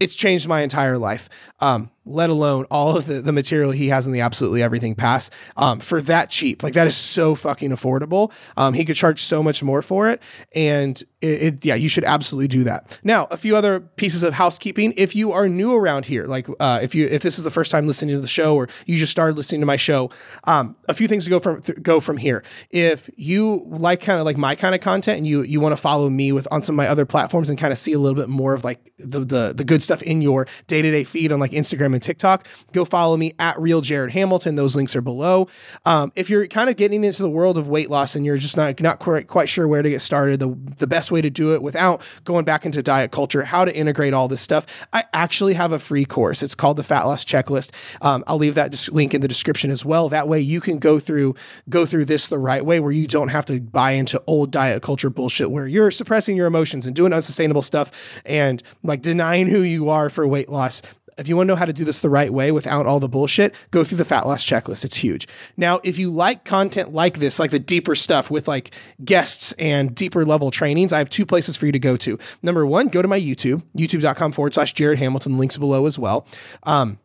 [0.00, 1.30] it's changed my entire life.
[1.60, 5.30] Um, let alone all of the, the material he has in the absolutely everything pass
[5.56, 6.62] um, for that cheap.
[6.62, 8.32] Like that is so fucking affordable.
[8.56, 10.22] Um, he could charge so much more for it.
[10.54, 12.98] And it, it, yeah, you should absolutely do that.
[13.02, 14.94] Now, a few other pieces of housekeeping.
[14.96, 17.70] If you are new around here, like uh, if you if this is the first
[17.70, 20.10] time listening to the show or you just started listening to my show,
[20.44, 22.44] um, a few things to go from th- go from here.
[22.70, 25.76] If you like kind of like my kind of content and you you want to
[25.76, 28.16] follow me with on some of my other platforms and kind of see a little
[28.16, 31.32] bit more of like the the, the good stuff in your day to day feed
[31.32, 34.54] on like Instagram and TikTok, go follow me at Real Jared Hamilton.
[34.54, 35.48] Those links are below.
[35.84, 38.56] Um, if you're kind of getting into the world of weight loss and you're just
[38.56, 41.54] not not quite, quite sure where to get started, the, the best way to do
[41.54, 45.54] it without going back into diet culture, how to integrate all this stuff, I actually
[45.54, 46.42] have a free course.
[46.42, 47.72] It's called the Fat Loss Checklist.
[48.00, 50.08] Um, I'll leave that link in the description as well.
[50.08, 51.34] That way you can go through
[51.68, 54.82] go through this the right way, where you don't have to buy into old diet
[54.82, 57.90] culture bullshit, where you're suppressing your emotions and doing unsustainable stuff
[58.24, 60.82] and like denying who you are for weight loss
[61.18, 63.08] if you want to know how to do this the right way without all the
[63.08, 64.84] bullshit, go through the fat loss checklist.
[64.84, 65.26] It's huge.
[65.56, 68.74] Now, if you like content like this, like the deeper stuff with like
[69.04, 72.18] guests and deeper level trainings, I have two places for you to go to.
[72.42, 76.26] Number one, go to my YouTube, youtube.com forward slash Jared Hamilton, links below as well.
[76.62, 76.98] Um,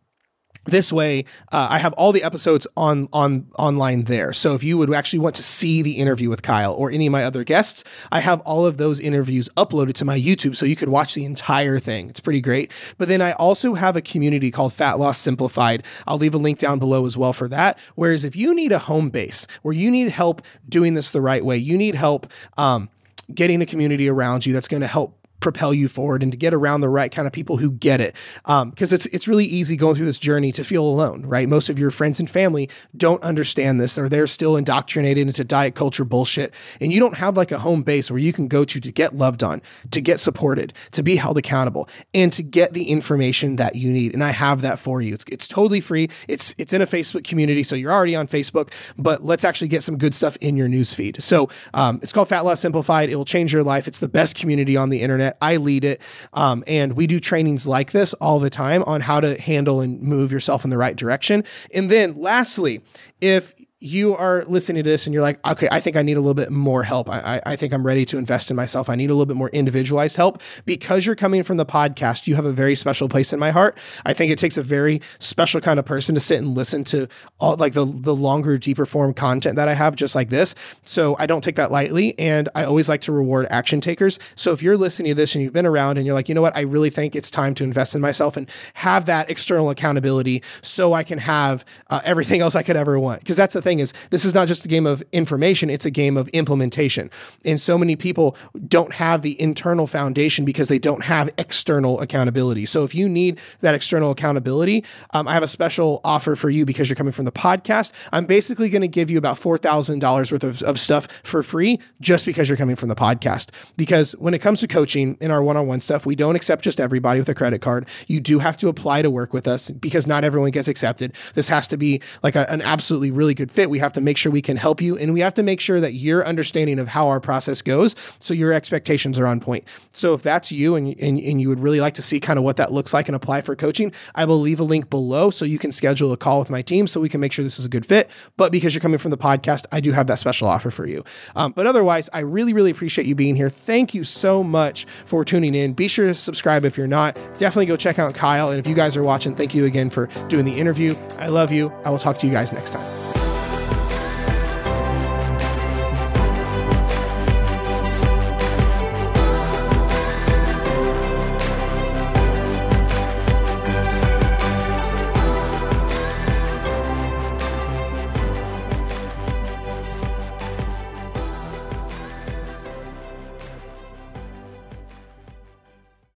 [0.65, 4.34] this way uh, i have all the episodes on on online there.
[4.34, 7.11] So if you would actually want to see the interview with kyle or any of
[7.11, 10.76] my other guests i have all of those interviews uploaded to my youtube so you
[10.76, 12.10] could watch the entire thing.
[12.10, 12.72] It's pretty great.
[12.98, 15.84] But then i also have a community called fat loss simplified.
[16.07, 17.77] I'll leave a link down below as well for that.
[17.95, 21.44] Whereas if you need a home base where you need help doing this the right
[21.44, 22.27] way you need help
[22.57, 22.90] um,
[23.34, 26.53] getting a community around you that's going to help propel you forward and to get
[26.53, 28.15] around the right kind of people who get it.
[28.44, 31.48] Because um, it's it's really easy going through this journey to feel alone, right?
[31.48, 35.76] Most of your friends and family don't understand this, or they're still indoctrinated into diet
[35.76, 38.80] culture bullshit, and you don't have like a home base where you can go to
[38.80, 39.61] to get loved on,
[39.91, 44.14] to get supported, to be held accountable, and to get the information that you need.
[44.14, 45.14] And I have that for you.
[45.14, 46.10] It's it's totally free.
[46.28, 48.72] It's it's in a Facebook community, so you're already on Facebook.
[48.98, 51.22] But let's actually get some good stuff in your newsfeed.
[51.22, 53.10] So um, it's called Fat Loss Simplified.
[53.10, 53.88] It will change your life.
[53.90, 55.32] It's the best community on the internet.
[55.41, 56.01] I lead it.
[56.34, 60.01] Um, and we do trainings like this all the time on how to handle and
[60.01, 61.43] move yourself in the right direction.
[61.73, 62.81] And then lastly,
[63.22, 63.53] if
[63.84, 66.34] you are listening to this and you're like, okay, I think I need a little
[66.34, 67.10] bit more help.
[67.10, 68.89] I, I, think I'm ready to invest in myself.
[68.89, 70.41] I need a little bit more individualized help.
[70.64, 73.77] Because you're coming from the podcast, you have a very special place in my heart.
[74.05, 77.10] I think it takes a very special kind of person to sit and listen to
[77.39, 80.55] all like the, the longer, deeper form content that I have, just like this.
[80.85, 82.18] So I don't take that lightly.
[82.18, 84.18] And I always like to reward action takers.
[84.35, 86.41] So if you're listening to this and you've been around and you're like, you know
[86.41, 90.41] what, I really think it's time to invest in myself and have that external accountability
[90.61, 93.19] so I can have uh, everything else I could ever want.
[93.19, 95.86] Because that's the thing thing is this is not just a game of information, it's
[95.86, 97.10] a game of implementation.
[97.44, 98.36] And so many people
[98.68, 102.66] don't have the internal foundation because they don't have external accountability.
[102.66, 104.84] So if you need that external accountability,
[105.14, 107.91] um, I have a special offer for you because you're coming from the podcast.
[108.12, 112.26] I'm basically going to give you about $4,000 worth of, of stuff for free just
[112.26, 113.50] because you're coming from the podcast.
[113.76, 116.64] Because when it comes to coaching in our one on one stuff, we don't accept
[116.64, 117.88] just everybody with a credit card.
[118.08, 121.14] You do have to apply to work with us because not everyone gets accepted.
[121.34, 124.18] This has to be like a, an absolutely really good fit we have to make
[124.18, 126.88] sure we can help you and we have to make sure that your understanding of
[126.88, 129.64] how our process goes so your expectations are on point.
[129.91, 132.44] So if that's you and, and, and you would really like to see kind of
[132.44, 135.45] what that looks like and apply for coaching, I will leave a link below so
[135.45, 137.65] you can schedule a call with my team so we can make sure this is
[137.65, 138.10] a good fit.
[138.38, 141.03] But because you're coming from the podcast, I do have that special offer for you.
[141.35, 143.49] Um, but otherwise, I really, really appreciate you being here.
[143.49, 145.73] Thank you so much for tuning in.
[145.73, 147.15] Be sure to subscribe if you're not.
[147.38, 148.49] Definitely go check out Kyle.
[148.49, 150.95] And if you guys are watching, thank you again for doing the interview.
[151.18, 151.72] I love you.
[151.85, 153.12] I will talk to you guys next time.